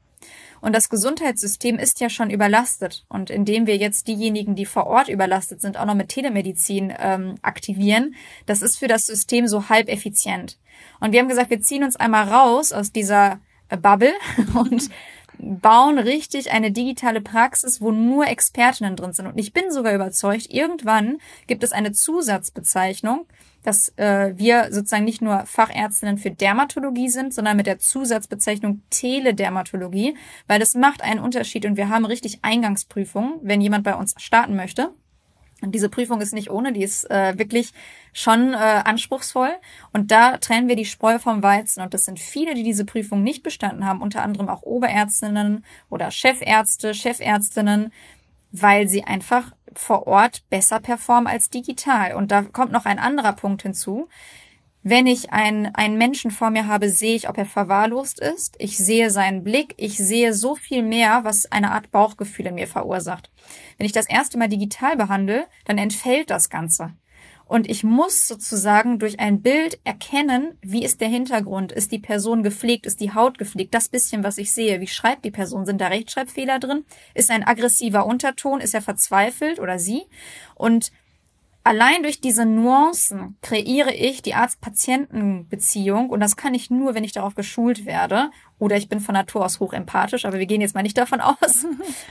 Und 0.60 0.72
das 0.72 0.88
Gesundheitssystem 0.88 1.80
ist 1.80 1.98
ja 1.98 2.10
schon 2.10 2.30
überlastet. 2.30 3.06
Und 3.08 3.28
indem 3.28 3.66
wir 3.66 3.76
jetzt 3.76 4.06
diejenigen, 4.06 4.54
die 4.54 4.66
vor 4.66 4.86
Ort 4.86 5.08
überlastet 5.08 5.60
sind, 5.60 5.76
auch 5.76 5.84
noch 5.84 5.96
mit 5.96 6.10
Telemedizin 6.10 6.94
ähm, 6.96 7.34
aktivieren, 7.42 8.14
das 8.46 8.62
ist 8.62 8.78
für 8.78 8.88
das 8.88 9.04
System 9.04 9.48
so 9.48 9.68
halb 9.68 9.88
effizient. 9.88 10.58
Und 11.00 11.10
wir 11.10 11.18
haben 11.18 11.28
gesagt, 11.28 11.50
wir 11.50 11.60
ziehen 11.60 11.82
uns 11.82 11.96
einmal 11.96 12.28
raus 12.28 12.72
aus 12.72 12.92
dieser 12.92 13.40
äh, 13.68 13.76
Bubble 13.76 14.14
und 14.54 14.90
bauen 15.38 15.98
richtig 15.98 16.52
eine 16.52 16.70
digitale 16.70 17.20
Praxis, 17.20 17.80
wo 17.80 17.90
nur 17.90 18.26
Expertinnen 18.26 18.96
drin 18.96 19.12
sind. 19.12 19.26
Und 19.26 19.38
ich 19.38 19.52
bin 19.52 19.70
sogar 19.70 19.94
überzeugt, 19.94 20.46
irgendwann 20.50 21.18
gibt 21.46 21.62
es 21.64 21.72
eine 21.72 21.92
Zusatzbezeichnung, 21.92 23.26
dass 23.62 23.92
äh, 23.96 24.32
wir 24.36 24.68
sozusagen 24.70 25.04
nicht 25.04 25.22
nur 25.22 25.44
Fachärztinnen 25.46 26.18
für 26.18 26.30
Dermatologie 26.30 27.08
sind, 27.08 27.34
sondern 27.34 27.56
mit 27.56 27.66
der 27.66 27.78
Zusatzbezeichnung 27.78 28.82
Teledermatologie, 28.90 30.16
weil 30.46 30.60
das 30.60 30.74
macht 30.74 31.02
einen 31.02 31.20
Unterschied 31.20 31.66
und 31.66 31.76
wir 31.76 31.88
haben 31.88 32.04
richtig 32.04 32.40
Eingangsprüfungen, 32.42 33.38
wenn 33.42 33.60
jemand 33.60 33.84
bei 33.84 33.94
uns 33.94 34.14
starten 34.18 34.56
möchte. 34.56 34.92
Und 35.60 35.72
diese 35.74 35.88
Prüfung 35.88 36.20
ist 36.20 36.32
nicht 36.32 36.50
ohne, 36.50 36.72
die 36.72 36.82
ist 36.82 37.10
äh, 37.10 37.36
wirklich 37.36 37.72
schon 38.12 38.52
äh, 38.52 38.56
anspruchsvoll. 38.56 39.50
Und 39.92 40.10
da 40.10 40.36
trennen 40.36 40.68
wir 40.68 40.76
die 40.76 40.84
Spreu 40.84 41.18
vom 41.18 41.42
Weizen. 41.42 41.82
Und 41.82 41.94
das 41.94 42.04
sind 42.04 42.20
viele, 42.20 42.54
die 42.54 42.62
diese 42.62 42.84
Prüfung 42.84 43.22
nicht 43.22 43.42
bestanden 43.42 43.84
haben, 43.84 44.00
unter 44.00 44.22
anderem 44.22 44.48
auch 44.48 44.62
Oberärztinnen 44.62 45.64
oder 45.90 46.10
Chefärzte, 46.10 46.94
Chefärztinnen, 46.94 47.92
weil 48.52 48.88
sie 48.88 49.04
einfach 49.04 49.52
vor 49.74 50.06
Ort 50.06 50.48
besser 50.48 50.80
performen 50.80 51.26
als 51.26 51.50
digital. 51.50 52.14
Und 52.14 52.30
da 52.30 52.42
kommt 52.42 52.72
noch 52.72 52.84
ein 52.84 52.98
anderer 52.98 53.32
Punkt 53.32 53.62
hinzu. 53.62 54.08
Wenn 54.82 55.06
ich 55.06 55.32
einen, 55.32 55.74
einen 55.74 55.98
Menschen 55.98 56.30
vor 56.30 56.50
mir 56.50 56.66
habe, 56.66 56.88
sehe 56.88 57.16
ich, 57.16 57.28
ob 57.28 57.36
er 57.36 57.46
verwahrlost 57.46 58.20
ist. 58.20 58.54
Ich 58.58 58.78
sehe 58.78 59.10
seinen 59.10 59.42
Blick. 59.42 59.74
Ich 59.76 59.96
sehe 59.96 60.32
so 60.32 60.54
viel 60.54 60.82
mehr, 60.82 61.24
was 61.24 61.50
eine 61.50 61.72
Art 61.72 61.90
Bauchgefühl 61.90 62.46
in 62.46 62.54
mir 62.54 62.68
verursacht. 62.68 63.30
Wenn 63.76 63.86
ich 63.86 63.92
das 63.92 64.08
erste 64.08 64.38
Mal 64.38 64.48
digital 64.48 64.96
behandle, 64.96 65.46
dann 65.64 65.78
entfällt 65.78 66.30
das 66.30 66.48
Ganze. 66.48 66.94
Und 67.48 67.68
ich 67.68 67.82
muss 67.82 68.28
sozusagen 68.28 68.98
durch 68.98 69.20
ein 69.20 69.40
Bild 69.40 69.80
erkennen, 69.82 70.58
wie 70.60 70.84
ist 70.84 71.00
der 71.00 71.08
Hintergrund? 71.08 71.72
Ist 71.72 71.90
die 71.92 71.98
Person 71.98 72.42
gepflegt? 72.42 72.84
Ist 72.84 73.00
die 73.00 73.14
Haut 73.14 73.38
gepflegt? 73.38 73.74
Das 73.74 73.88
bisschen, 73.88 74.22
was 74.22 74.36
ich 74.36 74.52
sehe. 74.52 74.80
Wie 74.82 74.86
schreibt 74.86 75.24
die 75.24 75.30
Person? 75.30 75.64
Sind 75.64 75.80
da 75.80 75.86
Rechtschreibfehler 75.86 76.58
drin? 76.58 76.84
Ist 77.14 77.30
ein 77.30 77.46
aggressiver 77.46 78.04
Unterton? 78.04 78.60
Ist 78.60 78.74
er 78.74 78.82
verzweifelt 78.82 79.60
oder 79.60 79.78
sie? 79.78 80.02
Und 80.56 80.92
Allein 81.68 82.02
durch 82.02 82.22
diese 82.22 82.46
Nuancen 82.46 83.36
kreiere 83.42 83.92
ich 83.92 84.22
die 84.22 84.32
Arzt-Patienten-Beziehung 84.32 86.08
und 86.08 86.20
das 86.20 86.34
kann 86.38 86.54
ich 86.54 86.70
nur, 86.70 86.94
wenn 86.94 87.04
ich 87.04 87.12
darauf 87.12 87.34
geschult 87.34 87.84
werde. 87.84 88.30
Oder 88.58 88.78
ich 88.78 88.88
bin 88.88 89.00
von 89.00 89.12
Natur 89.12 89.44
aus 89.44 89.60
hochempathisch, 89.60 90.24
aber 90.24 90.38
wir 90.38 90.46
gehen 90.46 90.62
jetzt 90.62 90.74
mal 90.74 90.82
nicht 90.82 90.96
davon 90.96 91.20
aus. 91.20 91.66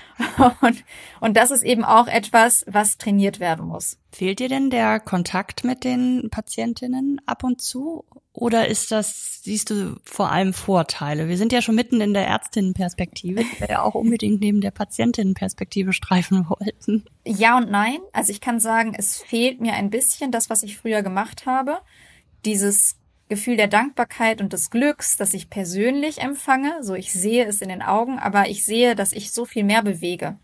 und, 0.62 0.84
und 1.22 1.38
das 1.38 1.50
ist 1.50 1.64
eben 1.64 1.84
auch 1.84 2.06
etwas, 2.06 2.66
was 2.68 3.00
trainiert 3.00 3.40
werden 3.40 3.66
muss. 3.66 3.98
Fehlt 4.12 4.40
dir 4.40 4.50
denn 4.50 4.70
der 4.70 5.00
Kontakt 5.00 5.64
mit 5.64 5.84
den 5.84 6.30
Patientinnen 6.32 7.22
ab 7.26 7.44
und 7.44 7.62
zu? 7.62 8.06
Oder 8.34 8.68
ist 8.68 8.92
das, 8.92 9.42
siehst 9.44 9.70
du 9.70 9.98
vor 10.04 10.32
allem 10.32 10.54
Vorteile? 10.54 11.28
Wir 11.28 11.38
sind 11.38 11.52
ja 11.52 11.62
schon 11.62 11.76
mitten 11.76 12.02
in 12.02 12.14
der 12.14 12.28
Ärztinnenperspektive, 12.28 13.44
die 13.44 13.60
wir 13.60 13.70
ja 13.70 13.82
auch 13.82 13.96
unbedingt 13.96 14.40
neben 14.40 14.62
der 14.62 14.72
Patientinnenperspektive 14.72 15.92
streifen 15.92 16.48
wollten. 16.50 17.04
Ja 17.26 17.58
und 17.58 17.70
nein. 17.70 17.98
Also 18.14 18.32
ich 18.32 18.40
kann 18.40 18.60
sagen, 18.60 18.94
es 18.98 19.18
fehlt 19.18 19.60
mir 19.60 19.74
ein 19.74 19.90
bisschen 19.90 20.32
das, 20.32 20.50
was 20.50 20.64
ich 20.64 20.78
früher 20.78 21.02
gemacht 21.02 21.46
habe. 21.46 21.80
Dieses 22.46 22.96
Gefühl 23.30 23.58
der 23.58 23.68
Dankbarkeit 23.68 24.40
und 24.40 24.54
des 24.54 24.70
Glücks, 24.70 25.18
das 25.18 25.34
ich 25.34 25.50
persönlich 25.50 26.20
empfange. 26.20 26.78
So, 26.82 26.96
ich 26.96 27.12
sehe 27.12 27.46
es 27.46 27.62
in 27.62 27.70
den 27.70 27.82
Augen, 27.82 28.20
aber 28.20 28.50
ich 28.50 28.64
sehe, 28.64 28.96
dass 28.96 29.12
ich 29.12 29.32
so 29.32 29.44
viel 29.46 29.64
mehr 29.64 29.84
bewege. 29.84 30.38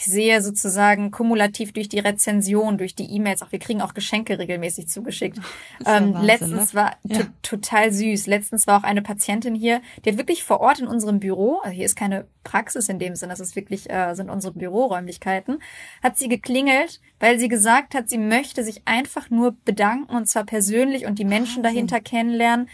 Ich 0.00 0.06
sehe 0.06 0.40
sozusagen 0.40 1.10
kumulativ 1.10 1.74
durch 1.74 1.90
die 1.90 1.98
Rezension, 1.98 2.78
durch 2.78 2.94
die 2.94 3.04
E-Mails, 3.14 3.42
auch 3.42 3.52
wir 3.52 3.58
kriegen 3.58 3.82
auch 3.82 3.92
Geschenke 3.92 4.38
regelmäßig 4.38 4.88
zugeschickt. 4.88 5.38
Ähm, 5.84 6.14
Wahnsinn, 6.14 6.22
letztens 6.22 6.72
ne? 6.72 6.80
war 6.80 6.96
ja. 7.02 7.26
total 7.42 7.92
süß. 7.92 8.26
Letztens 8.26 8.66
war 8.66 8.80
auch 8.80 8.82
eine 8.82 9.02
Patientin 9.02 9.54
hier, 9.54 9.82
die 10.04 10.10
hat 10.10 10.16
wirklich 10.18 10.42
vor 10.42 10.60
Ort 10.60 10.78
in 10.78 10.86
unserem 10.86 11.20
Büro, 11.20 11.58
also 11.62 11.74
hier 11.74 11.84
ist 11.84 11.96
keine 11.96 12.26
Praxis 12.44 12.88
in 12.88 12.98
dem 12.98 13.14
Sinne, 13.14 13.32
das 13.32 13.40
ist 13.40 13.56
wirklich, 13.56 13.90
äh, 13.90 14.14
sind 14.14 14.30
unsere 14.30 14.54
Büroräumlichkeiten, 14.54 15.58
hat 16.02 16.16
sie 16.16 16.28
geklingelt, 16.28 17.00
weil 17.18 17.38
sie 17.38 17.48
gesagt 17.48 17.94
hat, 17.94 18.08
sie 18.08 18.18
möchte 18.18 18.64
sich 18.64 18.82
einfach 18.86 19.28
nur 19.28 19.54
bedanken 19.66 20.16
und 20.16 20.28
zwar 20.28 20.44
persönlich 20.44 21.04
und 21.04 21.18
die 21.18 21.24
Wahnsinn. 21.24 21.38
Menschen 21.38 21.62
dahinter 21.62 22.00
kennenlernen. 22.00 22.70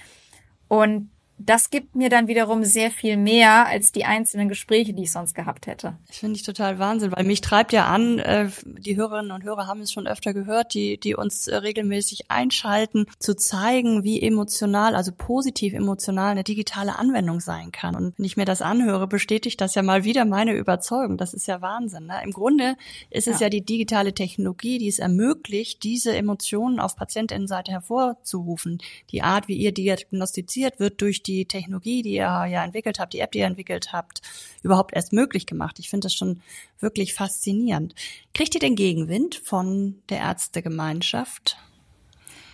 Und 0.69 1.11
das 1.39 1.71
gibt 1.71 1.95
mir 1.95 2.09
dann 2.09 2.29
wiederum 2.29 2.65
sehr 2.65 2.91
viel 2.91 3.17
mehr 3.17 3.67
als 3.67 3.93
die 3.93 4.05
einzelnen 4.05 4.49
Gespräche, 4.49 4.95
die 4.95 5.03
ich 5.03 5.13
sonst 5.13 5.35
gehabt 5.35 5.67
hätte. 5.67 5.97
Ich 6.11 6.19
finde 6.19 6.37
ich 6.37 6.43
total 6.43 6.79
Wahnsinn, 6.79 7.13
weil 7.13 7.25
mich 7.25 7.43
treibt 7.43 7.73
ja 7.73 7.87
an, 7.87 8.19
äh, 8.19 8.49
die 8.65 8.97
Hörerinnen 8.97 9.33
und 9.33 9.45
Hörer 9.45 9.67
haben 9.67 9.81
es 9.81 9.93
schon 9.93 10.07
öfter 10.07 10.33
gehört, 10.33 10.73
die, 10.73 10.99
die 10.99 11.15
uns 11.15 11.47
äh, 11.47 11.57
regelmäßig 11.57 12.31
einschalten, 12.31 13.07
zu 13.19 13.37
zeigen, 13.37 14.03
wie 14.03 14.23
emotional, 14.23 14.95
also 14.95 15.13
positiv 15.17 15.75
emotional 15.75 16.31
eine 16.31 16.45
digitale 16.45 16.99
Anwendung 16.99 17.41
sein 17.41 17.71
kann. 17.71 17.95
Und 17.95 18.19
wenn 18.19 18.25
ich 18.25 18.39
mir 18.39 18.47
das 18.47 18.63
anhöre, 18.63 19.07
bestätigt 19.07 19.61
das 19.61 19.75
ja 19.75 19.83
mal 19.83 20.05
wieder 20.05 20.25
meine 20.25 20.55
Überzeugung. 20.55 21.19
Das 21.19 21.35
ist 21.35 21.47
ja 21.47 21.61
Wahnsinn. 21.61 22.07
Ne? 22.07 22.21
Im 22.25 22.31
Grunde 22.31 22.77
ist 23.11 23.29
es 23.29 23.41
ja. 23.41 23.47
ja 23.47 23.51
die 23.51 23.65
digitale 23.65 24.15
Technologie, 24.15 24.79
die 24.79 24.89
es 24.89 24.99
ermöglicht, 24.99 25.83
diese 25.83 26.17
Emotionen 26.17 26.81
auf 26.81 26.97
Patientinnenseite 26.97 27.73
hervorzurufen. 27.73 28.79
Die 29.11 29.23
Art, 29.23 29.49
wie 29.49 29.57
ihr 29.57 29.73
diagnostiziert 29.73 30.81
wird 30.81 31.03
durch 31.03 31.23
die 31.27 31.47
Technologie, 31.47 32.03
die 32.03 32.15
ihr 32.15 32.47
ja 32.47 32.65
entwickelt 32.65 32.99
habt, 32.99 33.13
die 33.13 33.21
App, 33.21 33.33
die 33.33 33.39
ihr 33.39 33.47
entwickelt 33.47 33.93
habt, 33.93 34.23
überhaupt 34.63 34.95
erst 34.95 35.13
möglich 35.13 35.47
gemacht. 35.47 35.79
Ich 35.79 35.89
finde 35.91 36.07
das 36.07 36.15
schon 36.15 36.41
wirklich 36.79 37.15
faszinierend. 37.15 37.95
Kriegt 38.35 38.55
ihr 38.55 38.61
den 38.61 38.77
Gegenwind 38.77 39.37
von 39.37 40.03
der 40.09 40.19
Ärztegemeinschaft? 40.19 41.59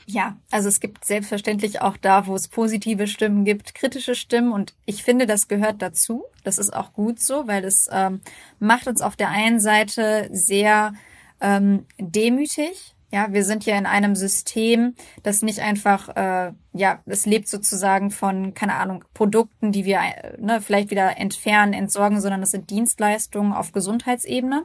Ja, 0.06 0.36
also 0.50 0.68
es 0.68 0.80
gibt 0.80 1.04
selbstverständlich 1.04 1.80
auch 1.80 1.96
da, 1.96 2.26
wo 2.26 2.34
es 2.34 2.48
positive 2.48 3.06
Stimmen 3.06 3.44
gibt, 3.44 3.74
kritische 3.74 4.14
Stimmen 4.14 4.52
und 4.52 4.74
ich 4.84 5.02
finde, 5.02 5.26
das 5.26 5.48
gehört 5.48 5.80
dazu. 5.80 6.24
Das 6.42 6.58
ist 6.58 6.74
auch 6.74 6.92
gut 6.92 7.20
so, 7.20 7.46
weil 7.46 7.64
es 7.64 7.88
ähm, 7.92 8.20
macht 8.58 8.88
uns 8.88 9.00
auf 9.00 9.14
der 9.14 9.28
einen 9.28 9.60
Seite 9.60 10.28
sehr 10.32 10.94
ähm, 11.40 11.86
demütig, 11.98 12.94
ja, 13.12 13.30
wir 13.30 13.44
sind 13.44 13.66
ja 13.66 13.76
in 13.76 13.84
einem 13.84 14.16
System, 14.16 14.94
das 15.22 15.42
nicht 15.42 15.60
einfach, 15.60 16.08
äh, 16.16 16.52
ja, 16.72 17.02
es 17.04 17.26
lebt 17.26 17.46
sozusagen 17.46 18.10
von, 18.10 18.54
keine 18.54 18.74
Ahnung, 18.74 19.04
Produkten, 19.12 19.70
die 19.70 19.84
wir 19.84 19.98
äh, 19.98 20.40
ne, 20.40 20.62
vielleicht 20.62 20.90
wieder 20.90 21.18
entfernen, 21.18 21.74
entsorgen, 21.74 22.22
sondern 22.22 22.42
es 22.42 22.52
sind 22.52 22.70
Dienstleistungen 22.70 23.52
auf 23.52 23.72
Gesundheitsebene. 23.72 24.64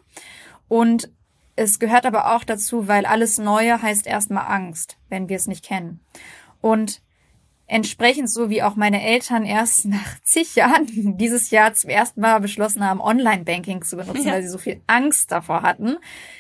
Und 0.70 1.12
es 1.58 1.78
gehört 1.78 2.06
aber 2.06 2.36
auch 2.36 2.46
dazu, 2.46 2.88
weil 2.88 3.06
alles 3.06 3.38
Neue 3.38 3.82
heißt 3.82 4.08
erstmal 4.08 4.48
Angst, 4.48 4.98
wenn 5.10 5.28
wir 5.28 5.36
es 5.36 5.48
nicht 5.48 5.66
kennen. 5.66 6.00
Und 6.62 7.02
entsprechend 7.68 8.30
so 8.30 8.50
wie 8.50 8.64
auch 8.64 8.76
meine 8.76 9.04
Eltern 9.04 9.44
erst 9.44 9.86
nach 9.86 10.22
zig 10.24 10.56
Jahren 10.56 11.18
dieses 11.18 11.52
Jahr 11.52 11.74
zum 11.74 11.90
ersten 11.90 12.22
Mal 12.22 12.40
beschlossen 12.40 12.84
haben, 12.84 13.02
Online-Banking 13.02 13.84
zu 13.84 13.98
benutzen, 13.98 14.28
ja. 14.28 14.34
weil 14.34 14.44
sie 14.44 14.50
so 14.50 14.58
viel 14.58 14.82
Angst 14.88 15.32
davor 15.32 15.62
hatten. 15.62 15.98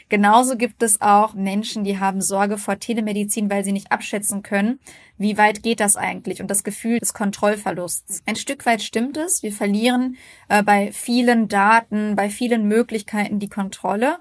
Genauso 0.09 0.55
gibt 0.55 0.81
es 0.81 1.01
auch 1.01 1.33
Menschen, 1.33 1.83
die 1.83 1.99
haben 1.99 2.21
Sorge 2.21 2.57
vor 2.57 2.79
Telemedizin, 2.79 3.49
weil 3.49 3.65
sie 3.65 3.73
nicht 3.73 3.91
abschätzen 3.91 4.41
können, 4.41 4.79
wie 5.17 5.37
weit 5.37 5.63
geht 5.63 5.81
das 5.81 5.97
eigentlich 5.97 6.41
und 6.41 6.49
das 6.49 6.63
Gefühl 6.63 6.99
des 6.99 7.13
Kontrollverlusts. 7.13 8.21
Ein 8.25 8.37
Stück 8.37 8.65
weit 8.65 8.81
stimmt 8.81 9.17
es. 9.17 9.43
Wir 9.43 9.51
verlieren 9.51 10.17
äh, 10.47 10.63
bei 10.63 10.91
vielen 10.93 11.49
Daten, 11.49 12.15
bei 12.15 12.29
vielen 12.29 12.67
Möglichkeiten 12.67 13.39
die 13.39 13.49
Kontrolle, 13.49 14.19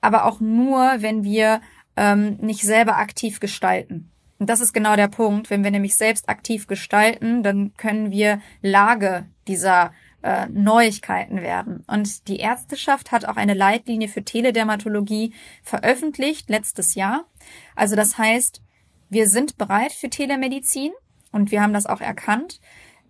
aber 0.00 0.26
auch 0.26 0.38
nur, 0.38 0.96
wenn 0.98 1.24
wir 1.24 1.60
ähm, 1.96 2.36
nicht 2.40 2.62
selber 2.62 2.98
aktiv 2.98 3.40
gestalten. 3.40 4.10
Und 4.38 4.50
das 4.50 4.60
ist 4.60 4.72
genau 4.72 4.96
der 4.96 5.08
Punkt. 5.08 5.50
Wenn 5.50 5.64
wir 5.64 5.70
nämlich 5.70 5.96
selbst 5.96 6.28
aktiv 6.28 6.66
gestalten, 6.66 7.42
dann 7.42 7.74
können 7.76 8.10
wir 8.10 8.40
Lage 8.62 9.26
dieser 9.46 9.92
äh, 10.22 10.46
Neuigkeiten 10.48 11.42
werden. 11.42 11.84
Und 11.86 12.28
die 12.28 12.38
Ärzteschaft 12.38 13.12
hat 13.12 13.26
auch 13.26 13.36
eine 13.36 13.54
Leitlinie 13.54 14.08
für 14.08 14.24
Teledermatologie 14.24 15.32
veröffentlicht 15.62 16.48
letztes 16.48 16.94
Jahr. 16.94 17.26
Also 17.76 17.94
das 17.94 18.18
heißt, 18.18 18.60
wir 19.10 19.28
sind 19.28 19.58
bereit 19.58 19.92
für 19.92 20.10
Telemedizin 20.10 20.92
und 21.30 21.50
wir 21.50 21.62
haben 21.62 21.74
das 21.74 21.86
auch 21.86 22.00
erkannt. 22.00 22.60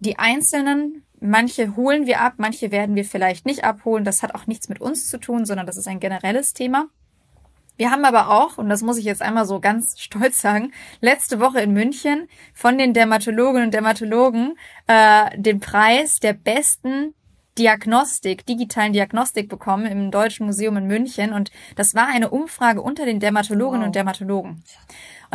Die 0.01 0.19
einzelnen, 0.19 1.05
manche 1.21 1.77
holen 1.77 2.07
wir 2.07 2.21
ab, 2.21 2.35
manche 2.37 2.71
werden 2.71 2.97
wir 2.97 3.05
vielleicht 3.05 3.47
nicht 3.47 3.65
abholen. 3.65 4.05
Das 4.05 4.23
hat 4.23 4.35
auch 4.35 4.47
nichts 4.47 4.69
mit 4.69 4.81
uns 4.81 5.09
zu 5.09 5.19
tun, 5.19 5.47
sondern 5.47 5.67
das 5.67 5.77
ist 5.77 5.89
ein 5.89 6.01
generelles 6.01 6.53
Thema. 6.53 6.89
Wir 7.77 7.91
haben 7.91 8.05
aber 8.05 8.31
auch, 8.31 8.59
und 8.59 8.69
das 8.69 8.83
muss 8.83 8.99
ich 8.99 9.05
jetzt 9.05 9.23
einmal 9.23 9.47
so 9.47 9.61
ganz 9.61 9.99
stolz 9.99 10.41
sagen, 10.41 10.73
letzte 11.01 11.41
Woche 11.41 11.61
in 11.61 11.73
München 11.73 12.29
von 12.53 12.79
den 12.79 12.95
Dermatologinnen 12.95 13.67
und 13.67 13.75
Dermatologen 13.75 14.57
äh, 14.87 15.31
den 15.37 15.61
Preis 15.61 16.21
der 16.21 16.33
besten 16.33 17.15
Diagnostik, 17.59 18.45
digitalen 18.47 18.93
Diagnostik 18.93 19.49
bekommen 19.49 19.87
im 19.87 20.11
Deutschen 20.11 20.47
Museum 20.47 20.77
in 20.77 20.87
München. 20.87 21.33
Und 21.33 21.53
das 21.77 21.95
war 21.95 22.09
eine 22.09 22.31
Umfrage 22.31 22.83
unter 22.83 23.05
den 23.05 23.21
Dermatologinnen 23.21 23.83
wow. 23.83 23.87
und 23.87 23.95
Dermatologen. 23.95 24.65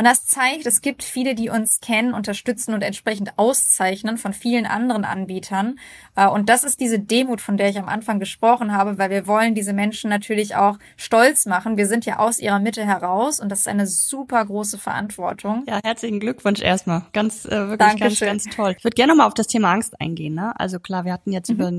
Und 0.00 0.06
das 0.06 0.24
zeigt, 0.24 0.64
es 0.64 0.80
gibt 0.80 1.02
viele, 1.02 1.34
die 1.34 1.50
uns 1.50 1.80
kennen, 1.82 2.14
unterstützen 2.14 2.72
und 2.72 2.80
entsprechend 2.80 3.36
auszeichnen 3.36 4.16
von 4.16 4.32
vielen 4.32 4.64
anderen 4.64 5.04
Anbietern. 5.04 5.78
Äh, 6.16 6.26
und 6.26 6.48
das 6.48 6.64
ist 6.64 6.80
diese 6.80 6.98
Demut, 6.98 7.42
von 7.42 7.58
der 7.58 7.68
ich 7.68 7.78
am 7.78 7.86
Anfang 7.86 8.18
gesprochen 8.18 8.74
habe, 8.74 8.96
weil 8.96 9.10
wir 9.10 9.26
wollen 9.26 9.54
diese 9.54 9.74
Menschen 9.74 10.08
natürlich 10.08 10.56
auch 10.56 10.78
stolz 10.96 11.44
machen. 11.44 11.76
Wir 11.76 11.86
sind 11.86 12.06
ja 12.06 12.18
aus 12.18 12.38
ihrer 12.38 12.60
Mitte 12.60 12.82
heraus 12.82 13.40
und 13.40 13.50
das 13.50 13.60
ist 13.60 13.68
eine 13.68 13.86
super 13.86 14.42
große 14.42 14.78
Verantwortung. 14.78 15.64
Ja, 15.68 15.80
herzlichen 15.84 16.18
Glückwunsch 16.18 16.62
erstmal. 16.62 17.02
Ganz, 17.12 17.44
äh, 17.44 17.50
wirklich 17.50 17.76
Dankeschön. 17.76 18.28
ganz, 18.28 18.44
ganz 18.46 18.56
toll. 18.56 18.74
Ich 18.78 18.84
würde 18.84 18.94
gerne 18.94 19.12
nochmal 19.12 19.26
auf 19.26 19.34
das 19.34 19.48
Thema 19.48 19.70
Angst 19.70 20.00
eingehen. 20.00 20.32
Ne? 20.32 20.58
Also 20.58 20.80
klar, 20.80 21.04
wir 21.04 21.12
hatten 21.12 21.30
jetzt 21.30 21.50
mhm. 21.50 21.56
über 21.56 21.72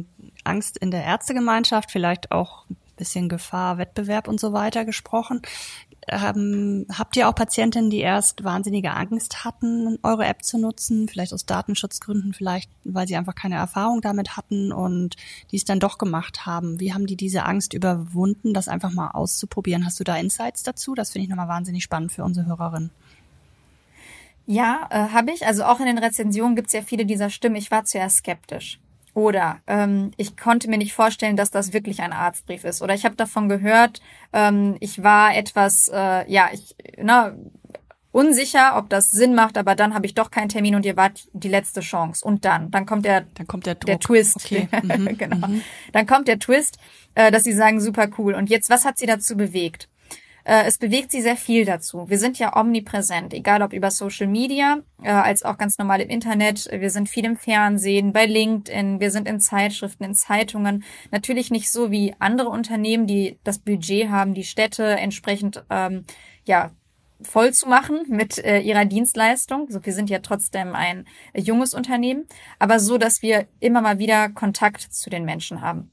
Angst 0.43 0.77
in 0.77 0.91
der 0.91 1.03
Ärztegemeinschaft, 1.05 1.89
vielleicht 1.89 2.31
auch 2.31 2.65
bisschen 2.97 3.29
Gefahr, 3.29 3.79
Wettbewerb 3.79 4.27
und 4.27 4.39
so 4.39 4.53
weiter 4.53 4.85
gesprochen 4.85 5.41
ähm, 6.07 6.87
habt 6.91 7.15
ihr 7.15 7.29
auch 7.29 7.35
Patientinnen, 7.35 7.89
die 7.89 7.99
erst 7.99 8.43
wahnsinnige 8.43 8.91
Angst 8.91 9.45
hatten, 9.45 9.99
eure 10.01 10.25
App 10.25 10.43
zu 10.43 10.57
nutzen, 10.57 11.07
vielleicht 11.07 11.33
aus 11.33 11.45
Datenschutzgründen, 11.45 12.33
vielleicht 12.33 12.71
weil 12.83 13.07
sie 13.07 13.15
einfach 13.15 13.35
keine 13.35 13.55
Erfahrung 13.55 14.01
damit 14.01 14.35
hatten 14.35 14.71
und 14.71 15.15
die 15.51 15.57
es 15.57 15.65
dann 15.65 15.79
doch 15.79 15.99
gemacht 15.99 16.45
haben? 16.45 16.79
Wie 16.79 16.93
haben 16.93 17.05
die 17.05 17.15
diese 17.15 17.45
Angst 17.45 17.73
überwunden, 17.73 18.53
das 18.53 18.67
einfach 18.67 18.91
mal 18.91 19.11
auszuprobieren? 19.11 19.85
Hast 19.85 19.99
du 19.99 20.03
da 20.03 20.15
Insights 20.15 20.63
dazu? 20.63 20.95
Das 20.95 21.11
finde 21.11 21.23
ich 21.23 21.29
nochmal 21.29 21.47
wahnsinnig 21.47 21.83
spannend 21.83 22.11
für 22.11 22.23
unsere 22.23 22.47
Hörerinnen. 22.47 22.89
Ja, 24.47 24.87
äh, 24.89 25.09
habe 25.09 25.31
ich. 25.31 25.45
Also 25.45 25.63
auch 25.63 25.79
in 25.79 25.85
den 25.85 25.99
Rezensionen 25.99 26.55
gibt 26.55 26.67
es 26.67 26.73
ja 26.73 26.81
viele 26.81 27.05
dieser 27.05 27.29
Stimmen. 27.29 27.55
Ich 27.55 27.69
war 27.69 27.85
zuerst 27.85 28.17
skeptisch. 28.17 28.79
Oder 29.13 29.59
ähm, 29.67 30.11
ich 30.17 30.37
konnte 30.37 30.69
mir 30.69 30.77
nicht 30.77 30.93
vorstellen, 30.93 31.35
dass 31.35 31.51
das 31.51 31.73
wirklich 31.73 32.01
ein 32.01 32.13
Arztbrief 32.13 32.63
ist. 32.63 32.81
Oder 32.81 32.93
ich 32.93 33.03
habe 33.03 33.15
davon 33.15 33.49
gehört, 33.49 34.01
ähm, 34.31 34.77
ich 34.79 35.03
war 35.03 35.35
etwas, 35.35 35.89
äh, 35.89 36.31
ja, 36.31 36.49
ich, 36.53 36.75
na, 36.97 37.35
unsicher, 38.11 38.77
ob 38.77 38.89
das 38.89 39.11
Sinn 39.11 39.35
macht, 39.35 39.57
aber 39.57 39.75
dann 39.75 39.93
habe 39.93 40.05
ich 40.05 40.13
doch 40.13 40.31
keinen 40.31 40.49
Termin 40.49 40.75
und 40.75 40.85
ihr 40.85 40.97
wart 40.97 41.27
die 41.33 41.47
letzte 41.47 41.81
Chance. 41.81 42.25
Und 42.25 42.45
dann, 42.45 42.71
dann 42.71 42.85
kommt 42.85 43.05
der, 43.05 43.21
dann 43.35 43.47
kommt 43.47 43.65
der, 43.65 43.75
der 43.75 43.99
Twist. 43.99 44.37
Okay. 44.37 44.67
Mhm. 44.81 45.17
genau. 45.17 45.47
Mhm. 45.47 45.61
Dann 45.93 46.07
kommt 46.07 46.27
der 46.27 46.39
Twist, 46.39 46.77
äh, 47.15 47.31
dass 47.31 47.43
sie 47.43 47.53
sagen, 47.53 47.79
super 47.79 48.07
cool. 48.17 48.33
Und 48.33 48.49
jetzt, 48.49 48.69
was 48.69 48.85
hat 48.85 48.97
sie 48.97 49.05
dazu 49.05 49.37
bewegt? 49.37 49.87
Äh, 50.43 50.63
es 50.65 50.77
bewegt 50.77 51.11
sie 51.11 51.21
sehr 51.21 51.37
viel 51.37 51.65
dazu. 51.65 52.09
Wir 52.09 52.17
sind 52.17 52.39
ja 52.39 52.55
omnipräsent, 52.55 53.33
egal 53.33 53.61
ob 53.61 53.73
über 53.73 53.91
Social 53.91 54.27
Media, 54.27 54.79
äh, 55.03 55.09
als 55.09 55.43
auch 55.43 55.57
ganz 55.57 55.77
normal 55.77 56.01
im 56.01 56.09
Internet. 56.09 56.67
Wir 56.71 56.89
sind 56.89 57.09
viel 57.09 57.25
im 57.25 57.37
Fernsehen, 57.37 58.13
bei 58.13 58.25
LinkedIn, 58.25 58.99
wir 58.99 59.11
sind 59.11 59.27
in 59.27 59.39
Zeitschriften, 59.39 60.03
in 60.03 60.15
Zeitungen. 60.15 60.83
Natürlich 61.11 61.51
nicht 61.51 61.71
so 61.71 61.91
wie 61.91 62.15
andere 62.19 62.49
Unternehmen, 62.49 63.07
die 63.07 63.37
das 63.43 63.59
Budget 63.59 64.09
haben, 64.09 64.33
die 64.33 64.43
Städte 64.43 64.83
entsprechend 64.83 65.63
ähm, 65.69 66.05
ja 66.45 66.71
voll 67.23 67.53
zu 67.53 67.67
machen 67.67 68.05
mit 68.07 68.37
äh, 68.39 68.59
ihrer 68.59 68.85
Dienstleistung. 68.85 69.67
So, 69.69 69.85
wir 69.85 69.93
sind 69.93 70.09
ja 70.09 70.19
trotzdem 70.19 70.75
ein 70.75 71.05
junges 71.35 71.73
Unternehmen, 71.73 72.25
aber 72.59 72.79
so, 72.79 72.97
dass 72.97 73.21
wir 73.21 73.47
immer 73.59 73.81
mal 73.81 73.99
wieder 73.99 74.29
Kontakt 74.29 74.81
zu 74.81 75.09
den 75.09 75.25
Menschen 75.25 75.61
haben. 75.61 75.91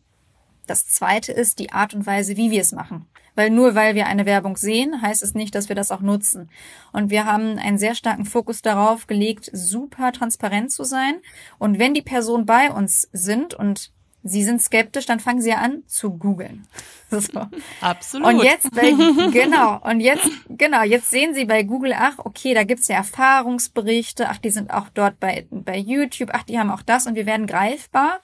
Das 0.68 0.86
zweite 0.86 1.32
ist 1.32 1.58
die 1.58 1.72
Art 1.72 1.94
und 1.94 2.06
Weise, 2.06 2.36
wie 2.36 2.50
wir 2.50 2.60
es 2.60 2.72
machen. 2.72 3.06
Weil 3.34 3.50
nur 3.50 3.74
weil 3.74 3.94
wir 3.94 4.06
eine 4.06 4.26
Werbung 4.26 4.56
sehen, 4.56 5.00
heißt 5.00 5.22
es 5.22 5.34
nicht, 5.34 5.54
dass 5.54 5.68
wir 5.68 5.76
das 5.76 5.90
auch 5.90 6.00
nutzen. 6.00 6.50
Und 6.92 7.10
wir 7.10 7.24
haben 7.24 7.58
einen 7.58 7.78
sehr 7.78 7.94
starken 7.94 8.26
Fokus 8.26 8.62
darauf 8.62 9.06
gelegt, 9.06 9.48
super 9.52 10.12
transparent 10.12 10.70
zu 10.70 10.84
sein. 10.84 11.20
Und 11.58 11.78
wenn 11.78 11.94
die 11.94 12.02
Personen 12.02 12.46
bei 12.46 12.70
uns 12.70 13.08
sind 13.12 13.54
und 13.54 13.92
Sie 14.24 14.44
sind 14.44 14.60
skeptisch, 14.60 15.06
dann 15.06 15.20
fangen 15.20 15.40
Sie 15.40 15.52
an 15.52 15.82
zu 15.86 16.10
googeln. 16.10 16.66
So. 17.10 17.46
Absolut. 17.80 18.26
Und 18.26 18.42
jetzt, 18.42 18.70
bei, 18.70 18.90
genau, 19.30 19.80
und 19.82 20.00
jetzt, 20.00 20.28
genau, 20.50 20.82
jetzt 20.82 21.08
sehen 21.08 21.32
Sie 21.32 21.46
bei 21.46 21.62
Google, 21.62 21.94
ach, 21.96 22.18
okay, 22.18 22.52
da 22.52 22.64
gibt's 22.64 22.86
ja 22.88 22.96
Erfahrungsberichte, 22.96 24.28
ach, 24.28 24.36
die 24.36 24.50
sind 24.50 24.70
auch 24.74 24.90
dort 24.92 25.18
bei, 25.18 25.46
bei 25.50 25.78
YouTube, 25.78 26.28
ach, 26.34 26.42
die 26.42 26.58
haben 26.58 26.70
auch 26.70 26.82
das 26.82 27.06
und 27.06 27.14
wir 27.14 27.24
werden 27.24 27.46
greifbar. 27.46 28.20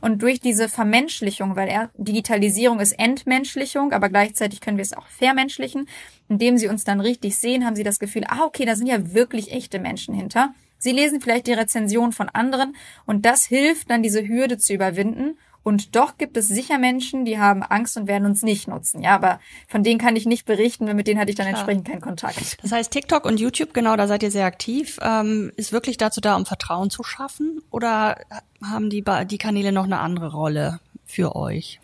Und 0.00 0.22
durch 0.22 0.38
diese 0.38 0.68
Vermenschlichung, 0.68 1.56
weil 1.56 1.66
er, 1.66 1.90
Digitalisierung 1.96 2.78
ist 2.78 2.92
Entmenschlichung, 2.92 3.92
aber 3.92 4.08
gleichzeitig 4.08 4.60
können 4.60 4.76
wir 4.76 4.84
es 4.84 4.92
auch 4.92 5.08
vermenschlichen, 5.08 5.88
indem 6.28 6.58
Sie 6.58 6.68
uns 6.68 6.84
dann 6.84 7.00
richtig 7.00 7.36
sehen, 7.38 7.66
haben 7.66 7.74
Sie 7.74 7.82
das 7.82 7.98
Gefühl, 7.98 8.22
ah, 8.28 8.44
okay, 8.44 8.66
da 8.66 8.76
sind 8.76 8.86
ja 8.86 9.14
wirklich 9.14 9.50
echte 9.50 9.80
Menschen 9.80 10.14
hinter. 10.14 10.54
Sie 10.78 10.92
lesen 10.92 11.20
vielleicht 11.20 11.46
die 11.46 11.52
Rezension 11.52 12.12
von 12.12 12.28
anderen 12.28 12.76
und 13.04 13.26
das 13.26 13.44
hilft 13.44 13.90
dann, 13.90 14.02
diese 14.02 14.26
Hürde 14.26 14.58
zu 14.58 14.72
überwinden 14.72 15.36
Und 15.68 15.96
doch 15.96 16.16
gibt 16.16 16.36
es 16.38 16.48
sicher 16.48 16.78
Menschen, 16.78 17.26
die 17.26 17.38
haben 17.38 17.62
Angst 17.62 17.98
und 17.98 18.06
werden 18.06 18.24
uns 18.24 18.42
nicht 18.42 18.68
nutzen. 18.68 19.02
Ja, 19.02 19.14
aber 19.14 19.38
von 19.66 19.82
denen 19.82 20.00
kann 20.00 20.16
ich 20.16 20.24
nicht 20.24 20.46
berichten, 20.46 20.86
weil 20.86 20.94
mit 20.94 21.06
denen 21.06 21.20
hatte 21.20 21.30
ich 21.30 21.36
dann 21.36 21.46
Klar. 21.46 21.58
entsprechend 21.58 21.86
keinen 21.86 22.00
Kontakt. 22.00 22.56
Das 22.62 22.72
heißt, 22.72 22.90
TikTok 22.90 23.26
und 23.26 23.38
YouTube, 23.38 23.74
genau, 23.74 23.94
da 23.96 24.06
seid 24.06 24.22
ihr 24.22 24.30
sehr 24.30 24.46
aktiv, 24.46 24.98
ähm, 25.02 25.52
ist 25.56 25.72
wirklich 25.72 25.98
dazu 25.98 26.22
da, 26.22 26.36
um 26.36 26.46
Vertrauen 26.46 26.88
zu 26.88 27.02
schaffen? 27.02 27.60
Oder 27.70 28.16
haben 28.64 28.88
die, 28.88 29.04
die 29.26 29.38
Kanäle 29.38 29.72
noch 29.72 29.84
eine 29.84 29.98
andere 29.98 30.32
Rolle 30.32 30.80
für 31.04 31.36
euch? 31.36 31.80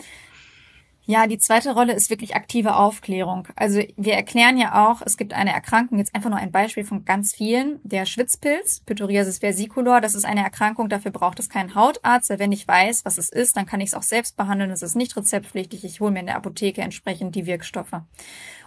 Ja, 1.07 1.27
die 1.27 1.37
zweite 1.37 1.75
Rolle 1.75 1.93
ist 1.93 2.09
wirklich 2.09 2.35
aktive 2.35 2.77
Aufklärung. 2.77 3.47
Also 3.57 3.83
wir 3.97 4.15
erklären 4.15 4.57
ja 4.57 4.89
auch, 4.89 5.03
es 5.05 5.19
gibt 5.19 5.35
eine 5.35 5.53
Erkrankung, 5.53 5.99
jetzt 5.99 6.15
einfach 6.15 6.31
nur 6.31 6.39
ein 6.39 6.51
Beispiel 6.51 6.85
von 6.85 7.05
ganz 7.05 7.35
vielen, 7.35 7.79
der 7.83 8.07
Schwitzpilz, 8.07 8.81
Pityriasis 8.87 9.39
versicolor, 9.39 10.01
das 10.01 10.15
ist 10.15 10.25
eine 10.25 10.43
Erkrankung, 10.43 10.89
dafür 10.89 11.11
braucht 11.11 11.39
es 11.41 11.51
keinen 11.51 11.75
Hautarzt, 11.75 12.31
wenn 12.31 12.53
ich 12.53 12.67
weiß, 12.67 13.05
was 13.05 13.19
es 13.19 13.29
ist, 13.29 13.55
dann 13.55 13.67
kann 13.67 13.83
ich 13.83 13.89
es 13.89 13.95
auch 13.95 14.03
selbst 14.03 14.39
behandeln, 14.39 14.71
es 14.71 14.81
ist 14.81 14.97
nicht 14.97 15.15
rezeptpflichtig, 15.15 15.85
ich 15.85 16.01
hole 16.01 16.11
mir 16.11 16.21
in 16.21 16.27
der 16.27 16.37
Apotheke 16.37 16.81
entsprechend 16.81 17.35
die 17.35 17.45
Wirkstoffe. 17.45 18.01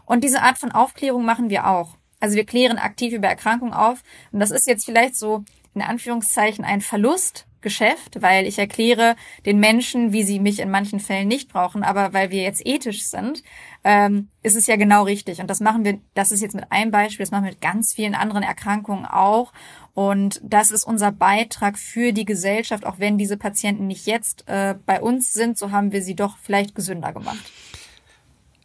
Und 0.06 0.24
diese 0.24 0.44
Art 0.44 0.60
von 0.60 0.72
Aufklärung 0.72 1.26
machen 1.26 1.50
wir 1.50 1.68
auch. 1.68 1.98
Also 2.20 2.36
wir 2.36 2.46
klären 2.46 2.78
aktiv 2.78 3.14
über 3.14 3.28
Erkrankungen 3.28 3.74
auf 3.74 4.04
und 4.32 4.40
das 4.40 4.52
ist 4.52 4.68
jetzt 4.68 4.86
vielleicht 4.86 5.16
so 5.16 5.44
in 5.74 5.82
Anführungszeichen 5.82 6.64
ein 6.66 6.82
Verlust, 6.82 7.47
Geschäft, 7.62 8.22
weil 8.22 8.46
ich 8.46 8.60
erkläre 8.60 9.16
den 9.46 9.60
Menschen, 9.60 10.14
wie 10.14 10.24
sie 10.24 10.40
mich 10.40 10.60
in 10.60 10.70
manchen 10.70 11.00
Fällen 11.00 11.28
nicht 11.28 11.50
brauchen, 11.50 11.84
aber 11.84 12.14
weil 12.14 12.30
wir 12.30 12.44
jetzt 12.44 12.66
ethisch 12.66 13.04
sind, 13.06 13.44
ähm, 13.84 14.30
ist 14.44 14.56
es 14.56 14.68
ja 14.68 14.76
genau 14.76 15.04
richtig. 15.04 15.40
Und 15.42 15.50
das 15.50 15.60
machen 15.60 15.84
wir, 15.84 16.00
das 16.14 16.32
ist 16.32 16.42
jetzt 16.42 16.56
mit 16.56 16.72
einem 16.72 16.92
Beispiel, 16.92 17.24
das 17.26 17.32
machen 17.32 17.46
wir 17.46 17.52
mit 17.52 17.62
ganz 17.62 17.94
vielen 17.94 18.16
anderen 18.16 18.44
Erkrankungen 18.44 19.06
auch. 19.06 19.54
Und 19.94 20.40
das 20.44 20.72
ist 20.72 20.84
unser 20.84 21.12
Beitrag 21.12 21.78
für 21.78 22.14
die 22.14 22.26
Gesellschaft, 22.26 22.86
auch 22.86 23.00
wenn 23.00 23.18
diese 23.18 23.38
Patienten 23.38 23.88
nicht 23.88 24.06
jetzt 24.06 24.48
äh, 24.48 24.76
bei 24.86 25.02
uns 25.02 25.34
sind, 25.34 25.58
so 25.58 25.72
haben 25.72 25.92
wir 25.92 26.04
sie 26.04 26.16
doch 26.16 26.38
vielleicht 26.38 26.76
gesünder 26.76 27.14
gemacht. 27.14 27.52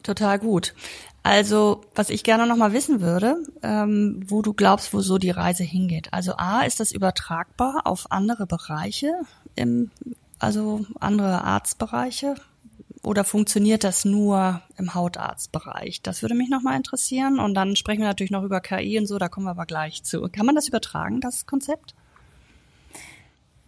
Total 0.03 0.39
gut. 0.39 0.75
Also, 1.23 1.83
was 1.95 2.11
ich 2.11 2.25
gerne 2.25 2.47
noch 2.47 2.57
mal 2.57 2.73
wissen 2.73 3.01
würde, 3.01 3.37
ähm, 3.63 4.25
wo 4.27 4.43
du 4.43 4.53
glaubst, 4.53 4.93
wo 4.93 5.01
so 5.01 5.19
die 5.19 5.31
Reise 5.31 5.63
hingeht. 5.63 6.13
Also 6.13 6.35
A, 6.37 6.63
ist 6.63 6.81
das 6.81 6.91
übertragbar 6.91 7.83
auf 7.85 8.11
andere 8.11 8.47
Bereiche, 8.47 9.13
im, 9.55 9.91
also 10.41 10.85
andere 10.99 11.45
Arztbereiche? 11.45 12.35
Oder 13.05 13.25
funktioniert 13.25 13.83
das 13.85 14.05
nur 14.05 14.63
im 14.79 14.95
Hautarztbereich? 14.95 16.03
Das 16.03 16.23
würde 16.23 16.35
mich 16.35 16.51
noch 16.51 16.63
mal 16.63 16.77
interessieren. 16.77 17.41
Und 17.41 17.55
dann 17.55 17.75
sprechen 17.75 18.01
wir 18.01 18.09
natürlich 18.09 18.31
noch 18.31 18.45
über 18.45 18.61
KI 18.61 18.99
und 18.99 19.07
so, 19.07 19.19
da 19.19 19.29
kommen 19.29 19.47
wir 19.47 19.51
aber 19.51 19.67
gleich 19.67 20.05
zu. 20.05 20.29
Kann 20.31 20.47
man 20.47 20.55
das 20.55 20.69
übertragen, 20.69 21.21
das 21.21 21.47
Konzept? 21.47 21.95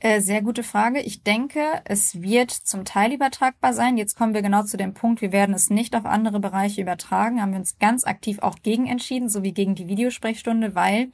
Äh, 0.00 0.20
sehr 0.20 0.42
gute 0.42 0.62
Frage. 0.62 1.00
Ich 1.00 1.22
denke, 1.22 1.60
es 1.84 2.20
wird 2.20 2.50
zum 2.50 2.84
Teil 2.84 3.12
übertragbar 3.12 3.72
sein. 3.72 3.96
Jetzt 3.96 4.16
kommen 4.16 4.34
wir 4.34 4.42
genau 4.42 4.62
zu 4.62 4.76
dem 4.76 4.92
Punkt, 4.92 5.22
wir 5.22 5.32
werden 5.32 5.54
es 5.54 5.70
nicht 5.70 5.96
auf 5.96 6.04
andere 6.04 6.40
Bereiche 6.40 6.82
übertragen. 6.82 7.40
Haben 7.40 7.52
wir 7.52 7.58
uns 7.58 7.78
ganz 7.78 8.04
aktiv 8.04 8.40
auch 8.40 8.56
gegen 8.62 8.86
entschieden, 8.86 9.28
sowie 9.28 9.52
gegen 9.52 9.74
die 9.74 9.88
Videosprechstunde, 9.88 10.74
weil 10.74 11.10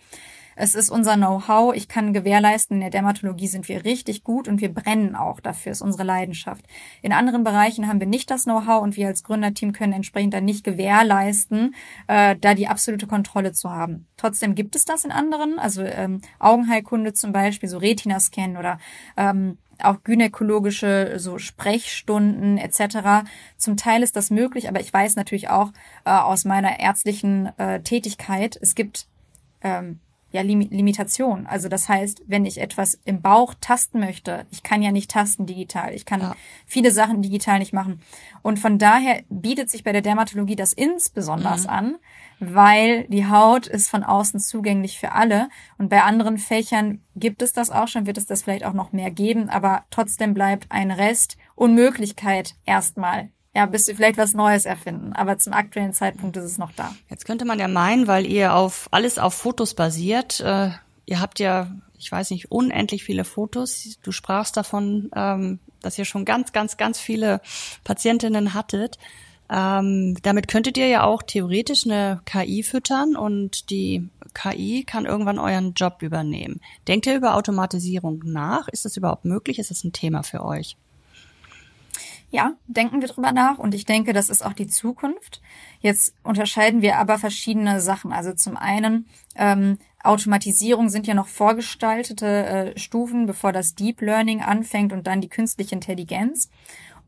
es 0.61 0.75
ist 0.75 0.91
unser 0.91 1.17
Know-how. 1.17 1.75
Ich 1.75 1.89
kann 1.89 2.13
gewährleisten, 2.13 2.77
in 2.77 2.81
der 2.83 2.91
Dermatologie 2.91 3.47
sind 3.47 3.67
wir 3.69 3.85
richtig 3.85 4.25
gut 4.25 4.47
und 4.47 4.61
wir 4.61 4.73
brennen 4.73 5.17
auch 5.17 5.41
dafür, 5.41 5.73
ist 5.73 5.81
unsere 5.81 6.05
Leidenschaft. 6.05 6.67
In 7.01 7.13
anderen 7.13 7.45
Bereichen 7.45 7.89
haben 7.89 7.99
wir 7.99 8.07
nicht 8.07 8.31
das 8.31 8.45
Know-how 8.45 8.83
und 8.83 8.97
wir 8.97 9.07
als 9.07 9.25
Gründerteam 9.25 9.73
können 9.73 9.95
entsprechend 9.95 10.35
dann 10.35 10.45
nicht 10.45 10.63
gewährleisten, 10.63 11.75
äh, 12.09 12.37
da 12.39 12.55
die 12.55 12.69
absolute 12.69 13.07
Kontrolle 13.07 13.53
zu 13.53 13.71
haben. 13.71 14.07
Trotzdem 14.19 14.55
gibt 14.55 14.77
es 14.77 14.85
das 14.85 15.05
in 15.05 15.13
anderen, 15.13 15.59
also 15.59 15.83
ähm, 15.83 16.21
Augenheilkunde 16.39 17.15
zum 17.15 17.33
Beispiel, 17.33 17.69
so 17.69 17.79
Retina-Scan 17.79 18.59
oder 18.59 18.79
ähm, 19.17 19.57
auch 19.83 20.05
gynäkologische 20.05 21.15
so 21.17 21.39
Sprechstunden 21.39 22.59
etc. 22.59 23.27
Zum 23.57 23.79
Teil 23.79 24.03
ist 24.03 24.15
das 24.15 24.29
möglich, 24.29 24.69
aber 24.69 24.81
ich 24.81 24.93
weiß 24.93 25.17
natürlich 25.17 25.49
auch 25.49 25.73
äh, 26.05 26.11
aus 26.11 26.45
meiner 26.45 26.81
ärztlichen 26.81 27.47
äh, 27.59 27.81
Tätigkeit, 27.81 28.59
es 28.61 28.75
gibt 28.75 29.07
ähm, 29.63 30.01
ja 30.33 30.43
Lim 30.43 30.61
Limitation. 30.61 31.47
Also 31.47 31.69
das 31.69 31.89
heißt, 31.89 32.23
wenn 32.27 32.45
ich 32.45 32.61
etwas 32.61 32.99
im 33.05 33.21
Bauch 33.23 33.55
tasten 33.61 34.01
möchte, 34.01 34.47
ich 34.51 34.63
kann 34.63 34.83
ja 34.83 34.93
nicht 34.93 35.11
tasten 35.11 35.47
digital. 35.47 35.95
Ich 35.95 36.05
kann 36.05 36.21
ja. 36.21 36.37
viele 36.67 36.91
Sachen 36.91 37.23
digital 37.23 37.59
nicht 37.59 37.73
machen. 37.73 38.01
Und 38.43 38.59
von 38.59 38.79
daher 38.79 39.23
bietet 39.29 39.71
sich 39.71 39.85
bei 39.85 39.93
der 39.93 40.03
Dermatologie 40.03 40.57
das 40.57 40.73
insbesondere 40.73 41.59
mhm. 41.59 41.67
an, 41.67 41.97
weil 42.39 43.05
die 43.09 43.27
Haut 43.27 43.67
ist 43.67 43.91
von 43.91 44.03
außen 44.03 44.41
zugänglich 44.41 44.99
für 44.99 45.13
alle. 45.13 45.49
Und 45.79 45.89
bei 45.89 46.03
anderen 46.03 46.39
Fächern 46.39 47.01
gibt 47.17 47.43
es 47.43 47.53
das 47.53 47.71
auch 47.71 47.89
schon, 47.89 48.07
wird 48.07 48.19
es 48.19 48.27
das 48.27 48.43
vielleicht 48.43 48.65
auch 48.65 48.73
noch 48.73 48.93
mehr 48.93 49.11
geben, 49.11 49.51
aber 49.51 49.85
trotzdem 49.91 50.35
bleibt 50.35 50.67
ein 50.71 50.91
Rest 50.91 51.37
Unmöglichkeit 51.55 52.55
erstmal 52.65 53.31
ja, 53.61 53.67
bis 53.67 53.85
sie 53.85 53.95
vielleicht 53.95 54.17
was 54.17 54.33
Neues 54.33 54.65
erfinden. 54.65 55.13
Aber 55.13 55.37
zum 55.37 55.53
aktuellen 55.53 55.93
Zeitpunkt 55.93 56.35
ist 56.39 56.45
es 56.45 56.59
noch 56.59 56.73
da. 56.73 56.95
Jetzt 57.11 57.27
könnte 57.27 57.45
man 57.45 57.59
ja 57.59 57.69
meinen, 57.69 58.07
weil 58.07 58.27
ihr 58.27 58.55
auf 58.55 58.89
alles 58.91 59.19
auf 59.19 59.35
Fotos 59.35 59.75
basiert, 59.75 60.41
äh, 60.41 60.71
ihr 61.05 61.21
habt 61.21 61.39
ja, 61.41 61.71
ich 61.99 62.11
weiß 62.11 62.31
nicht, 62.31 62.51
unendlich 62.51 63.05
viele 63.05 63.25
Fotos. 63.25 63.99
Du 64.03 64.13
sprachst 64.13 64.57
davon, 64.57 65.11
ähm, 65.15 65.59
dass 65.83 65.99
ihr 65.99 66.07
schon 66.07 66.25
ganz, 66.25 66.53
ganz, 66.53 66.79
ganz 66.79 66.99
viele 66.99 67.43
Patientinnen 67.85 68.55
hattet. 68.55 68.97
Ähm, 69.51 70.17
damit 70.23 70.49
könntet 70.49 70.79
ihr 70.79 70.87
ja 70.87 71.03
auch 71.03 71.23
theoretisch 71.23 71.85
eine 71.85 72.23
KI 72.25 72.63
füttern 72.63 73.15
und 73.15 73.69
die 73.69 74.09
KI 74.33 74.85
kann 74.85 75.05
irgendwann 75.05 75.39
euren 75.39 75.75
Job 75.75 76.01
übernehmen. 76.01 76.61
Denkt 76.89 77.07
ihr 77.07 77.17
über 77.17 77.35
Automatisierung 77.35 78.23
nach? 78.25 78.69
Ist 78.69 78.87
das 78.87 78.97
überhaupt 78.97 79.27
möglich? 79.27 79.59
Ist 79.59 79.71
das 79.71 79.85
ein 79.85 79.93
Thema 79.93 80.23
für 80.23 80.45
euch? 80.45 80.77
Ja, 82.33 82.55
denken 82.69 83.01
wir 83.01 83.09
drüber 83.09 83.33
nach 83.33 83.59
und 83.59 83.75
ich 83.75 83.85
denke, 83.85 84.13
das 84.13 84.29
ist 84.29 84.47
auch 84.47 84.53
die 84.53 84.69
Zukunft. 84.69 85.43
Jetzt 85.81 86.15
unterscheiden 86.23 86.81
wir 86.81 86.99
aber 86.99 87.19
verschiedene 87.19 87.81
Sachen. 87.81 88.13
Also 88.13 88.33
zum 88.33 88.57
einen 88.57 89.07
ähm, 89.35 89.79
Automatisierung 90.05 90.89
sind 90.91 91.09
ja 91.09 91.15
noch 91.15 91.27
vorgestaltete 91.27 92.27
äh, 92.27 92.79
Stufen, 92.79 93.27
bevor 93.27 93.53
das 93.53 93.75
Deep 93.75 94.01
Learning 94.01 94.43
anfängt 94.43 94.93
und 94.93 95.09
dann 95.09 95.21
die 95.21 95.29
künstliche 95.29 95.75
Intelligenz. 95.75 96.51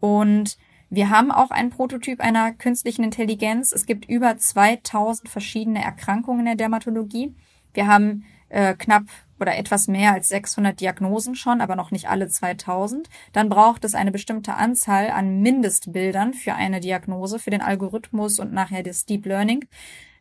Und 0.00 0.58
wir 0.90 1.08
haben 1.08 1.30
auch 1.30 1.52
einen 1.52 1.70
Prototyp 1.70 2.20
einer 2.20 2.52
künstlichen 2.52 3.04
Intelligenz. 3.04 3.70
Es 3.70 3.86
gibt 3.86 4.08
über 4.08 4.36
2000 4.36 5.28
verschiedene 5.28 5.82
Erkrankungen 5.82 6.40
in 6.40 6.46
der 6.46 6.56
Dermatologie. 6.56 7.34
Wir 7.72 7.86
haben 7.86 8.24
äh, 8.48 8.74
knapp 8.74 9.04
oder 9.42 9.56
etwas 9.56 9.88
mehr 9.88 10.12
als 10.12 10.28
600 10.28 10.80
Diagnosen 10.80 11.34
schon, 11.34 11.60
aber 11.60 11.76
noch 11.76 11.90
nicht 11.90 12.08
alle 12.08 12.28
2000. 12.28 13.08
Dann 13.32 13.48
braucht 13.48 13.84
es 13.84 13.94
eine 13.94 14.12
bestimmte 14.12 14.54
Anzahl 14.54 15.10
an 15.10 15.42
Mindestbildern 15.42 16.32
für 16.32 16.54
eine 16.54 16.80
Diagnose, 16.80 17.38
für 17.38 17.50
den 17.50 17.60
Algorithmus 17.60 18.38
und 18.38 18.52
nachher 18.52 18.82
das 18.82 19.04
Deep 19.04 19.26
Learning. 19.26 19.66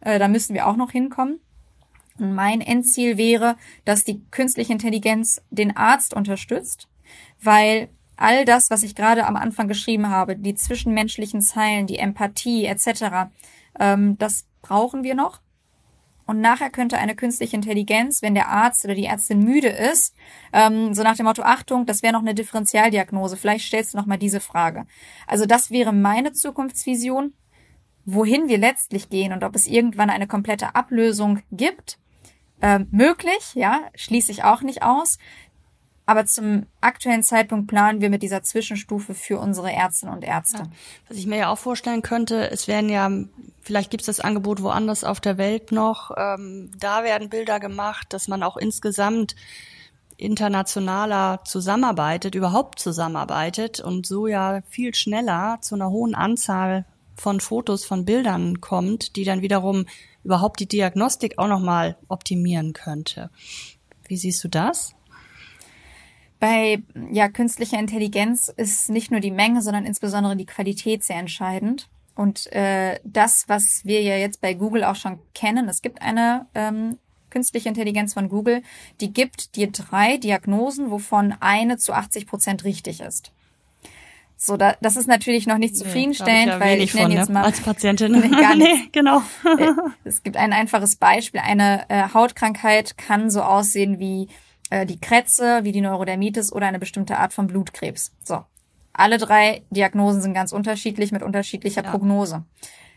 Äh, 0.01 0.19
da 0.19 0.27
müssen 0.27 0.55
wir 0.55 0.67
auch 0.67 0.75
noch 0.75 0.91
hinkommen. 0.91 1.39
Mein 2.17 2.61
Endziel 2.61 3.17
wäre, 3.17 3.55
dass 3.85 4.03
die 4.03 4.21
künstliche 4.31 4.73
Intelligenz 4.73 5.41
den 5.51 5.77
Arzt 5.77 6.13
unterstützt, 6.13 6.87
weil 7.41 7.89
all 8.17 8.43
das, 8.45 8.69
was 8.69 8.83
ich 8.83 8.95
gerade 8.95 9.25
am 9.25 9.35
Anfang 9.35 9.67
geschrieben 9.67 10.09
habe, 10.09 10.35
die 10.35 10.55
zwischenmenschlichen 10.55 11.41
Zeilen, 11.41 11.87
die 11.87 11.97
Empathie 11.97 12.65
etc., 12.65 13.29
ähm, 13.79 14.17
das 14.17 14.45
brauchen 14.61 15.03
wir 15.03 15.15
noch. 15.15 15.41
Und 16.31 16.39
nachher 16.39 16.69
könnte 16.69 16.97
eine 16.97 17.13
künstliche 17.13 17.57
Intelligenz, 17.57 18.21
wenn 18.21 18.35
der 18.35 18.47
Arzt 18.47 18.85
oder 18.85 18.95
die 18.95 19.03
Ärztin 19.03 19.43
müde 19.43 19.67
ist, 19.67 20.15
ähm, 20.53 20.93
so 20.93 21.03
nach 21.03 21.17
dem 21.17 21.25
Motto, 21.25 21.41
Achtung, 21.41 21.85
das 21.85 22.03
wäre 22.03 22.13
noch 22.13 22.21
eine 22.21 22.33
Differentialdiagnose, 22.33 23.35
vielleicht 23.35 23.65
stellst 23.65 23.93
du 23.93 23.97
noch 23.97 24.05
mal 24.05 24.15
diese 24.15 24.39
Frage. 24.39 24.85
Also 25.27 25.45
das 25.45 25.71
wäre 25.71 25.91
meine 25.91 26.31
Zukunftsvision. 26.31 27.33
Wohin 28.05 28.47
wir 28.47 28.59
letztlich 28.59 29.09
gehen 29.09 29.33
und 29.33 29.43
ob 29.43 29.57
es 29.57 29.67
irgendwann 29.67 30.09
eine 30.09 30.25
komplette 30.25 30.73
Ablösung 30.73 31.41
gibt, 31.51 31.99
äh, 32.61 32.79
möglich, 32.91 33.53
ja, 33.53 33.81
schließe 33.93 34.31
ich 34.31 34.45
auch 34.45 34.61
nicht 34.61 34.83
aus. 34.83 35.17
Aber 36.11 36.25
zum 36.25 36.65
aktuellen 36.81 37.23
Zeitpunkt 37.23 37.67
planen 37.67 38.01
wir 38.01 38.09
mit 38.09 38.21
dieser 38.21 38.43
Zwischenstufe 38.43 39.13
für 39.13 39.39
unsere 39.39 39.71
Ärztinnen 39.71 40.13
und 40.13 40.25
Ärzte. 40.25 40.63
Ja. 40.63 40.69
Was 41.07 41.15
ich 41.15 41.25
mir 41.25 41.37
ja 41.37 41.49
auch 41.49 41.57
vorstellen 41.57 42.01
könnte, 42.01 42.51
es 42.51 42.67
werden 42.67 42.89
ja, 42.89 43.09
vielleicht 43.61 43.91
gibt 43.91 44.01
es 44.01 44.07
das 44.07 44.19
Angebot 44.19 44.61
woanders 44.61 45.05
auf 45.05 45.21
der 45.21 45.37
Welt 45.37 45.71
noch, 45.71 46.11
ähm, 46.17 46.69
da 46.77 47.05
werden 47.05 47.29
Bilder 47.29 47.61
gemacht, 47.61 48.07
dass 48.09 48.27
man 48.27 48.43
auch 48.43 48.57
insgesamt 48.57 49.37
internationaler 50.17 51.45
zusammenarbeitet, 51.45 52.35
überhaupt 52.35 52.79
zusammenarbeitet 52.79 53.79
und 53.79 54.05
so 54.05 54.27
ja 54.27 54.63
viel 54.67 54.93
schneller 54.93 55.59
zu 55.61 55.75
einer 55.75 55.91
hohen 55.91 56.13
Anzahl 56.13 56.83
von 57.15 57.39
Fotos, 57.39 57.85
von 57.85 58.03
Bildern 58.03 58.59
kommt, 58.59 59.15
die 59.15 59.23
dann 59.23 59.41
wiederum 59.41 59.85
überhaupt 60.25 60.59
die 60.59 60.67
Diagnostik 60.67 61.37
auch 61.37 61.47
nochmal 61.47 61.95
optimieren 62.09 62.73
könnte. 62.73 63.29
Wie 64.09 64.17
siehst 64.17 64.43
du 64.43 64.49
das? 64.49 64.93
Bei 66.41 66.81
ja, 67.11 67.29
künstlicher 67.29 67.77
Intelligenz 67.77 68.47
ist 68.47 68.89
nicht 68.89 69.11
nur 69.11 69.19
die 69.19 69.29
Menge, 69.29 69.61
sondern 69.61 69.85
insbesondere 69.85 70.35
die 70.35 70.47
Qualität 70.47 71.03
sehr 71.03 71.17
entscheidend. 71.17 71.87
Und 72.15 72.51
äh, 72.51 72.99
das, 73.03 73.47
was 73.47 73.85
wir 73.85 74.01
ja 74.01 74.17
jetzt 74.17 74.41
bei 74.41 74.55
Google 74.55 74.83
auch 74.83 74.95
schon 74.95 75.19
kennen, 75.35 75.69
es 75.69 75.83
gibt 75.83 76.01
eine 76.01 76.47
ähm, 76.55 76.97
künstliche 77.29 77.69
Intelligenz 77.69 78.15
von 78.15 78.27
Google, 78.27 78.63
die 79.01 79.13
gibt 79.13 79.55
dir 79.55 79.71
drei 79.71 80.17
Diagnosen, 80.17 80.89
wovon 80.89 81.35
eine 81.39 81.77
zu 81.77 81.93
80 81.93 82.25
Prozent 82.25 82.63
richtig 82.63 83.01
ist. 83.01 83.31
So, 84.35 84.57
da, 84.57 84.75
das 84.81 84.95
ist 84.95 85.07
natürlich 85.07 85.45
noch 85.45 85.59
nicht 85.59 85.77
zufriedenstellend, 85.77 86.47
nee, 86.47 86.51
ja 86.53 86.59
weil 86.59 86.81
ich 86.81 86.95
nenne 86.95 87.09
von, 87.09 87.17
jetzt 87.17 87.27
ne? 87.27 87.33
mal 87.35 87.43
als 87.43 87.61
Patientin. 87.61 88.11
nee, 88.19 88.29
gar 88.29 88.55
nicht. 88.55 88.73
nee, 88.73 88.89
genau. 88.91 89.21
Äh, 89.45 89.73
es 90.03 90.23
gibt 90.23 90.37
ein 90.37 90.53
einfaches 90.53 90.95
Beispiel. 90.95 91.41
Eine 91.41 91.87
äh, 91.87 92.09
Hautkrankheit 92.11 92.97
kann 92.97 93.29
so 93.29 93.43
aussehen 93.43 93.99
wie 93.99 94.27
äh, 94.71 94.87
die 94.87 94.99
Krätze, 94.99 95.63
wie 95.63 95.71
die 95.71 95.81
Neurodermitis 95.81 96.51
oder 96.51 96.65
eine 96.65 96.79
bestimmte 96.79 97.19
Art 97.19 97.33
von 97.33 97.45
Blutkrebs. 97.45 98.13
So. 98.23 98.43
Alle 98.93 99.17
drei 99.17 99.61
Diagnosen 99.69 100.21
sind 100.21 100.33
ganz 100.33 100.51
unterschiedlich 100.51 101.11
mit 101.11 101.21
unterschiedlicher 101.21 101.83
Ja. 101.83 101.91
Prognose. 101.91 102.43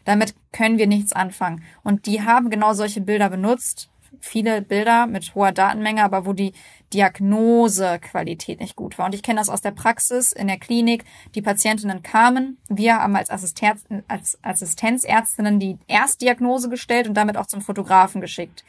Damit 0.05 0.35
können 0.53 0.79
wir 0.79 0.87
nichts 0.87 1.13
anfangen. 1.13 1.63
Und 1.83 2.07
die 2.07 2.23
haben 2.23 2.49
genau 2.51 2.73
solche 2.75 3.01
Bilder 3.01 3.29
benutzt. 3.29 3.91
Viele 4.21 4.63
Bilder 4.63 5.07
mit 5.07 5.35
hoher 5.35 5.53
Datenmenge, 5.53 6.03
aber 6.03 6.25
wo 6.25 6.33
die 6.33 6.53
Diagnosequalität 6.93 8.61
nicht 8.61 8.77
gut 8.77 8.97
war. 8.97 9.07
Und 9.07 9.15
ich 9.15 9.23
kenne 9.23 9.41
das 9.41 9.49
aus 9.49 9.61
der 9.61 9.73
Praxis 9.73 10.33
in 10.33 10.47
der 10.47 10.59
Klinik. 10.59 11.05
Die 11.35 11.43
Patientinnen 11.43 12.03
kamen. 12.03 12.59
Wir 12.69 12.97
haben 12.99 13.17
als, 13.17 13.31
Assistenz, 13.31 13.85
als 14.09 14.39
Assistenzärztinnen 14.43 15.59
die 15.59 15.79
Erstdiagnose 15.89 16.69
gestellt 16.69 17.09
und 17.09 17.15
damit 17.15 17.37
auch 17.37 17.47
zum 17.47 17.63
Fotografen 17.63 18.21
geschickt. 18.21 18.65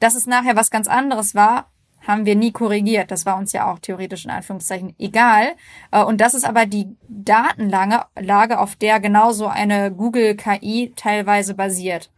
Dass 0.00 0.14
es 0.14 0.26
nachher 0.26 0.56
was 0.56 0.70
ganz 0.70 0.88
anderes 0.88 1.34
war, 1.34 1.68
haben 2.06 2.26
wir 2.26 2.36
nie 2.36 2.52
korrigiert. 2.52 3.10
Das 3.10 3.26
war 3.26 3.36
uns 3.36 3.52
ja 3.52 3.70
auch 3.70 3.78
theoretisch 3.78 4.24
in 4.24 4.30
Anführungszeichen 4.30 4.94
egal. 4.98 5.54
Äh, 5.90 6.02
Und 6.02 6.20
das 6.20 6.34
ist 6.34 6.44
aber 6.44 6.66
die 6.66 6.88
Datenlage, 7.08 8.04
Lage, 8.18 8.58
auf 8.58 8.76
der 8.76 9.00
genauso 9.00 9.46
eine 9.46 9.92
Google 9.92 10.36
KI 10.36 10.92
teilweise 10.96 11.54
basiert. 11.54 12.10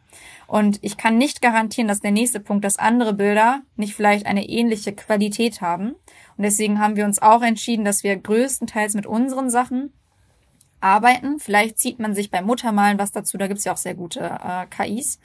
Und 0.46 0.78
ich 0.82 0.96
kann 0.96 1.16
nicht 1.16 1.40
garantieren, 1.40 1.88
dass 1.88 2.00
der 2.00 2.10
nächste 2.10 2.38
Punkt, 2.40 2.64
dass 2.64 2.78
andere 2.78 3.14
Bilder 3.14 3.62
nicht 3.76 3.94
vielleicht 3.94 4.26
eine 4.26 4.48
ähnliche 4.48 4.92
Qualität 4.92 5.60
haben. 5.60 5.94
Und 6.36 6.44
deswegen 6.44 6.78
haben 6.80 6.96
wir 6.96 7.04
uns 7.04 7.20
auch 7.22 7.42
entschieden, 7.42 7.84
dass 7.84 8.04
wir 8.04 8.16
größtenteils 8.16 8.94
mit 8.94 9.06
unseren 9.06 9.50
Sachen 9.50 9.92
arbeiten. 10.80 11.38
Vielleicht 11.38 11.78
zieht 11.78 11.98
man 11.98 12.14
sich 12.14 12.30
beim 12.30 12.44
Muttermalen 12.44 12.98
was 12.98 13.10
dazu, 13.10 13.38
da 13.38 13.46
gibt's 13.46 13.64
ja 13.64 13.72
auch 13.72 13.78
sehr 13.78 13.94
gute 13.94 14.20
äh, 14.20 14.66
KIs. 14.66 15.18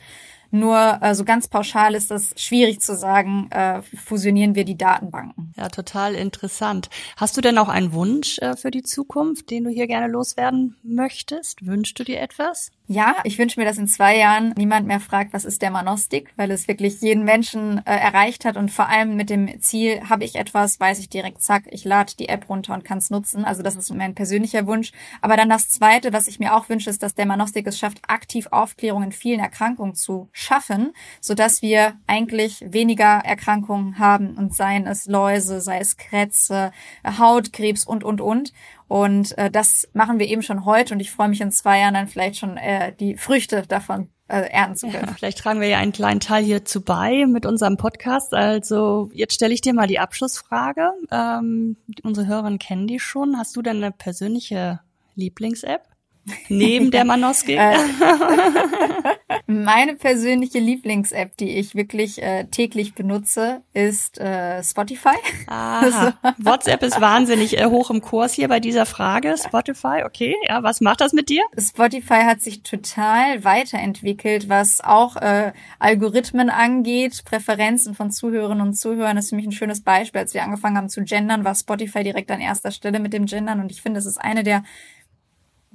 Nur 0.52 1.00
äh, 1.02 1.14
so 1.16 1.26
ganz 1.26 1.48
pauschal 1.48 1.94
ist 1.94 2.12
das 2.12 2.34
schwierig 2.36 2.82
zu 2.82 2.96
sagen, 2.96 3.50
äh, 3.52 3.82
fusionieren 3.82 4.56
wir 4.56 4.66
die 4.66 4.78
Datenbanken. 4.78 5.54
Ja, 5.58 5.70
total 5.70 6.16
interessant. 6.16 6.90
Hast 7.18 7.38
du 7.38 7.42
denn 7.42 7.58
auch 7.58 7.70
einen 7.70 7.94
Wunsch 7.94 8.40
äh, 8.40 8.56
für 8.56 8.72
die 8.72 8.84
Zukunft, 8.84 9.50
den 9.52 9.66
du 9.66 9.70
hier 9.70 9.88
gerne 9.88 10.08
loswerden 10.08 10.76
möchtest? 10.84 11.66
Wünschst 11.66 12.00
du 12.00 12.04
dir 12.04 12.20
etwas? 12.20 12.72
Ja, 12.91 13.17
ich 13.23 13.38
wünsche 13.38 13.60
mir, 13.60 13.67
dass 13.67 13.78
in 13.78 13.86
zwei 13.86 14.17
Jahren 14.17 14.56
niemand 14.58 14.88
mehr 14.88 14.99
fragt, 14.99 15.32
was 15.32 15.45
ist 15.45 15.62
Dermanostik, 15.62 16.34
weil 16.38 16.49
es 16.49 16.67
wirklich 16.67 16.99
jeden 17.02 17.23
Menschen 17.23 17.86
äh, 17.86 17.95
erreicht 17.95 18.45
hat 18.45 18.58
und 18.58 18.71
vor 18.71 18.89
allem 18.89 19.15
mit 19.15 19.30
dem 19.30 19.62
Ziel, 19.62 20.10
habe 20.10 20.23
ich 20.23 20.38
etwas, 20.38 20.80
weiß 20.80 20.97
ich 20.97 21.08
direkt, 21.08 21.39
zack, 21.43 21.65
ich 21.69 21.86
lade 21.86 22.13
die 22.17 22.30
App 22.30 22.49
runter 22.49 22.73
und 22.73 22.84
kann 22.84 22.97
es 22.97 23.12
nutzen. 23.12 23.45
Also 23.45 23.62
das 23.62 23.75
ist 23.75 23.93
mein 23.93 24.15
persönlicher 24.15 24.65
Wunsch. 24.65 24.91
Aber 25.21 25.38
dann 25.38 25.49
das 25.49 25.69
Zweite, 25.69 26.13
was 26.13 26.28
ich 26.28 26.39
mir 26.39 26.56
auch 26.56 26.67
wünsche, 26.67 26.89
ist, 26.89 27.04
dass 27.04 27.13
Dermanostik 27.13 27.67
es 27.67 27.78
schafft, 27.78 27.99
aktiv 28.08 28.47
Aufklärung 28.49 29.04
in 29.04 29.12
vielen 29.12 29.39
Erkrankungen 29.39 29.93
zu 29.93 30.28
schaffen, 30.32 30.93
sodass 31.21 31.62
wir 31.62 31.93
eigentlich 32.08 32.65
weniger 32.65 33.19
Erkrankungen 33.23 33.99
haben 33.99 34.36
und 34.36 34.56
seien 34.56 34.88
es 34.88 35.06
Läuse, 35.06 35.62
sei 35.62 35.78
es 35.78 35.95
Krätze, 35.97 36.71
Hautkrebs 37.06 37.86
und, 37.86 38.04
und, 38.04 38.19
und. 38.19 38.52
Und 38.89 39.38
äh, 39.38 39.52
das 39.52 39.88
machen 39.93 40.17
wir 40.17 40.28
eben 40.28 40.41
schon 40.41 40.65
heute 40.65 40.95
und 40.95 40.99
ich 40.99 41.12
freue 41.12 41.30
mich 41.30 41.41
in 41.41 41.52
zwei 41.52 41.80
Jahren 41.80 41.93
dann 41.93 42.08
vielleicht 42.08 42.38
schon 42.38 42.58
äh, 42.58 42.91
die 42.99 43.17
Früchte 43.17 43.62
davon 43.67 44.10
äh, 44.28 44.49
ernten 44.49 44.78
zu 44.78 44.88
können. 44.88 45.06
Ja, 45.06 45.13
vielleicht 45.13 45.38
tragen 45.38 45.62
wir 45.62 45.67
ja 45.67 45.78
einen 45.78 45.91
kleinen 45.91 46.19
Teil 46.19 46.43
hierzu 46.43 46.82
bei 46.82 47.28
mit 47.28 47.45
unserem 47.45 47.78
Podcast. 47.78 48.34
Also 48.34 49.12
jetzt 49.13 49.36
stelle 49.36 49.54
ich 49.54 49.62
dir 49.62 49.75
mal 49.75 49.86
die 49.86 49.99
Abschlussfrage. 49.99 50.91
Ähm, 51.12 51.78
unsere 52.02 52.25
Hörerinnen 52.25 52.58
kennen 52.58 52.88
die 52.88 52.99
schon. 52.99 53.38
Hast 53.38 53.56
du 53.56 53.62
denn 53.62 53.78
eine 53.78 53.91
persönliche 53.91 54.80
Lieblings-App? 55.13 55.84
Neben 56.49 56.89
der 56.89 57.06
Manoski? 57.06 57.60
Meine 59.52 59.96
persönliche 59.96 60.60
Lieblings-App, 60.60 61.36
die 61.38 61.58
ich 61.58 61.74
wirklich 61.74 62.22
äh, 62.22 62.44
täglich 62.52 62.94
benutze, 62.94 63.64
ist 63.74 64.20
äh, 64.20 64.62
Spotify. 64.62 65.16
Aha. 65.48 66.14
WhatsApp 66.38 66.84
ist 66.84 67.02
wahnsinnig 67.02 67.58
äh, 67.58 67.66
hoch 67.66 67.90
im 67.90 68.00
Kurs 68.00 68.34
hier 68.34 68.48
bei 68.48 68.60
dieser 68.60 68.86
Frage. 68.86 69.34
Spotify, 69.44 70.04
okay. 70.06 70.36
Ja, 70.48 70.62
was 70.62 70.82
macht 70.82 71.02
das 71.02 71.14
mit 71.14 71.30
dir? 71.30 71.42
Spotify 71.58 72.26
hat 72.26 72.42
sich 72.42 72.62
total 72.62 73.44
weiterentwickelt, 73.44 74.50
was 74.50 74.82
auch 74.82 75.16
äh, 75.16 75.52
Algorithmen 75.80 76.52
angeht, 76.52 77.24
Präferenzen 77.26 77.96
von 77.96 78.12
Zuhörerinnen 78.12 78.62
und 78.62 78.76
Zuhörern. 78.76 79.16
Das 79.16 79.26
ist 79.26 79.30
für 79.32 79.36
mich 79.36 79.48
ein 79.48 79.52
schönes 79.52 79.82
Beispiel. 79.82 80.22
Als 80.22 80.36
wir 80.36 80.44
angefangen 80.44 80.78
haben 80.78 80.90
zu 80.90 81.04
gendern, 81.04 81.44
war 81.44 81.56
Spotify 81.56 82.04
direkt 82.04 82.30
an 82.30 82.40
erster 82.40 82.70
Stelle 82.70 83.00
mit 83.00 83.14
dem 83.14 83.26
Gendern 83.26 83.60
und 83.60 83.72
ich 83.72 83.82
finde, 83.82 84.00
es 84.00 84.06
ist 84.06 84.22
eine 84.22 84.44
der 84.44 84.62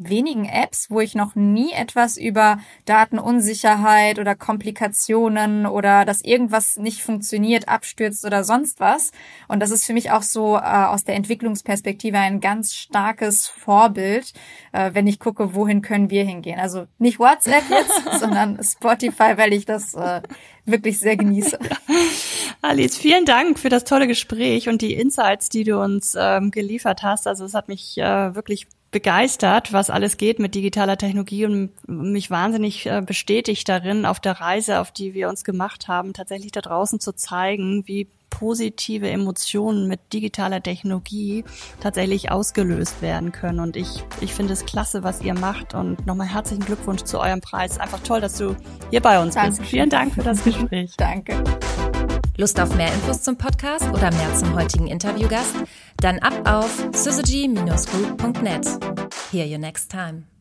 wenigen 0.09 0.45
Apps, 0.45 0.91
wo 0.91 1.01
ich 1.01 1.15
noch 1.15 1.35
nie 1.35 1.73
etwas 1.73 2.17
über 2.17 2.59
Datenunsicherheit 2.85 4.19
oder 4.19 4.35
Komplikationen 4.35 5.67
oder 5.67 6.05
dass 6.05 6.23
irgendwas 6.23 6.77
nicht 6.77 7.03
funktioniert, 7.03 7.69
abstürzt 7.69 8.25
oder 8.25 8.45
sonst 8.45 8.81
was. 8.81 9.11
Und 9.49 9.61
das 9.61 9.71
ist 9.71 9.85
für 9.85 9.93
mich 9.93 10.11
auch 10.11 10.23
so 10.23 10.57
äh, 10.57 10.61
aus 10.61 11.05
der 11.05 11.17
Entwicklungsperspektive 11.17 12.19
ein 12.19 12.41
ganz 12.41 12.75
starkes 12.75 13.47
Vorbild, 13.49 14.33
äh, 14.73 14.91
wenn 14.95 15.07
ich 15.07 15.19
gucke, 15.19 15.55
wohin 15.55 15.83
können 15.83 16.11
wir 16.11 16.25
hingehen. 16.25 16.59
Also 16.59 16.87
nicht 16.99 17.19
WhatsApp 17.19 17.65
jetzt, 17.71 18.03
sondern 18.21 18.63
Spotify, 18.63 19.37
weil 19.37 19.53
ich 19.53 19.65
das 19.65 19.95
äh, 19.95 20.23
wirklich 20.65 20.99
sehr 20.99 21.17
genieße. 21.17 21.59
Alice, 22.63 22.97
vielen 22.97 23.25
Dank 23.25 23.59
für 23.59 23.69
das 23.69 23.85
tolle 23.85 24.07
Gespräch 24.07 24.69
und 24.69 24.81
die 24.81 24.95
Insights, 24.95 25.49
die 25.49 25.65
du 25.65 25.81
uns 25.81 26.17
ähm, 26.19 26.51
geliefert 26.51 27.03
hast. 27.03 27.27
Also 27.27 27.45
es 27.45 27.55
hat 27.55 27.69
mich 27.69 27.99
äh, 27.99 28.35
wirklich 28.35 28.67
begeistert, 28.95 29.73
was 29.73 29.91
alles 29.91 30.17
geht 30.19 30.39
mit 30.39 30.55
digitaler 30.55 30.97
Technologie 30.97 31.47
und 31.47 31.73
mich 31.89 32.31
wahnsinnig 32.31 32.87
äh, 32.87 33.03
bestätigt 33.05 33.69
darin, 33.69 34.07
auf 34.07 34.21
der 34.21 34.41
Reise, 34.41 34.79
auf 34.79 34.93
die 34.93 35.15
wir 35.15 35.29
uns 35.29 35.43
gemacht 35.43 35.89
haben, 35.89 36.13
tatsächlich 36.13 36.53
da 36.53 36.61
draußen 36.61 37.01
zu 37.01 37.13
zeigen, 37.13 37.83
wie 37.89 38.07
positive 38.31 39.11
Emotionen 39.11 39.89
mit 39.89 40.13
digitaler 40.13 40.63
Technologie 40.63 41.45
tatsächlich 41.81 42.31
ausgelöst 42.31 43.03
werden 43.03 43.33
können. 43.33 43.59
Und 43.59 43.77
ich, 43.77 44.05
ich 44.21 44.33
finde 44.33 44.53
es 44.53 44.65
klasse, 44.65 45.03
was 45.03 45.23
ihr 45.23 45.35
macht. 45.35 45.75
Und 45.75 46.07
nochmal 46.07 46.29
herzlichen 46.29 46.65
Glückwunsch 46.65 47.03
zu 47.03 47.19
eurem 47.19 47.41
Preis. 47.41 47.79
Einfach 47.79 48.01
toll, 48.01 48.21
dass 48.21 48.39
du 48.39 48.55
hier 48.91 49.01
bei 49.01 49.21
uns 49.21 49.35
Danke. 49.35 49.59
bist. 49.59 49.71
Vielen 49.71 49.91
Dank 49.91 50.15
für 50.15 50.23
das 50.23 50.43
Gespräch. 50.45 50.95
Danke. 50.97 51.43
Lust 52.37 52.59
auf 52.61 52.75
mehr 52.75 52.93
Infos 52.93 53.23
zum 53.23 53.37
Podcast 53.37 53.89
oder 53.91 54.11
mehr 54.13 54.35
zum 54.35 54.55
heutigen 54.55 54.89
Interviewgast? 54.89 55.55
Dann 55.99 56.19
ab 56.19 56.35
auf 56.45 56.85
syzygy-group.net. 56.93 58.67
Hear 59.31 59.47
you 59.47 59.59
next 59.59 59.91
time. 59.91 60.34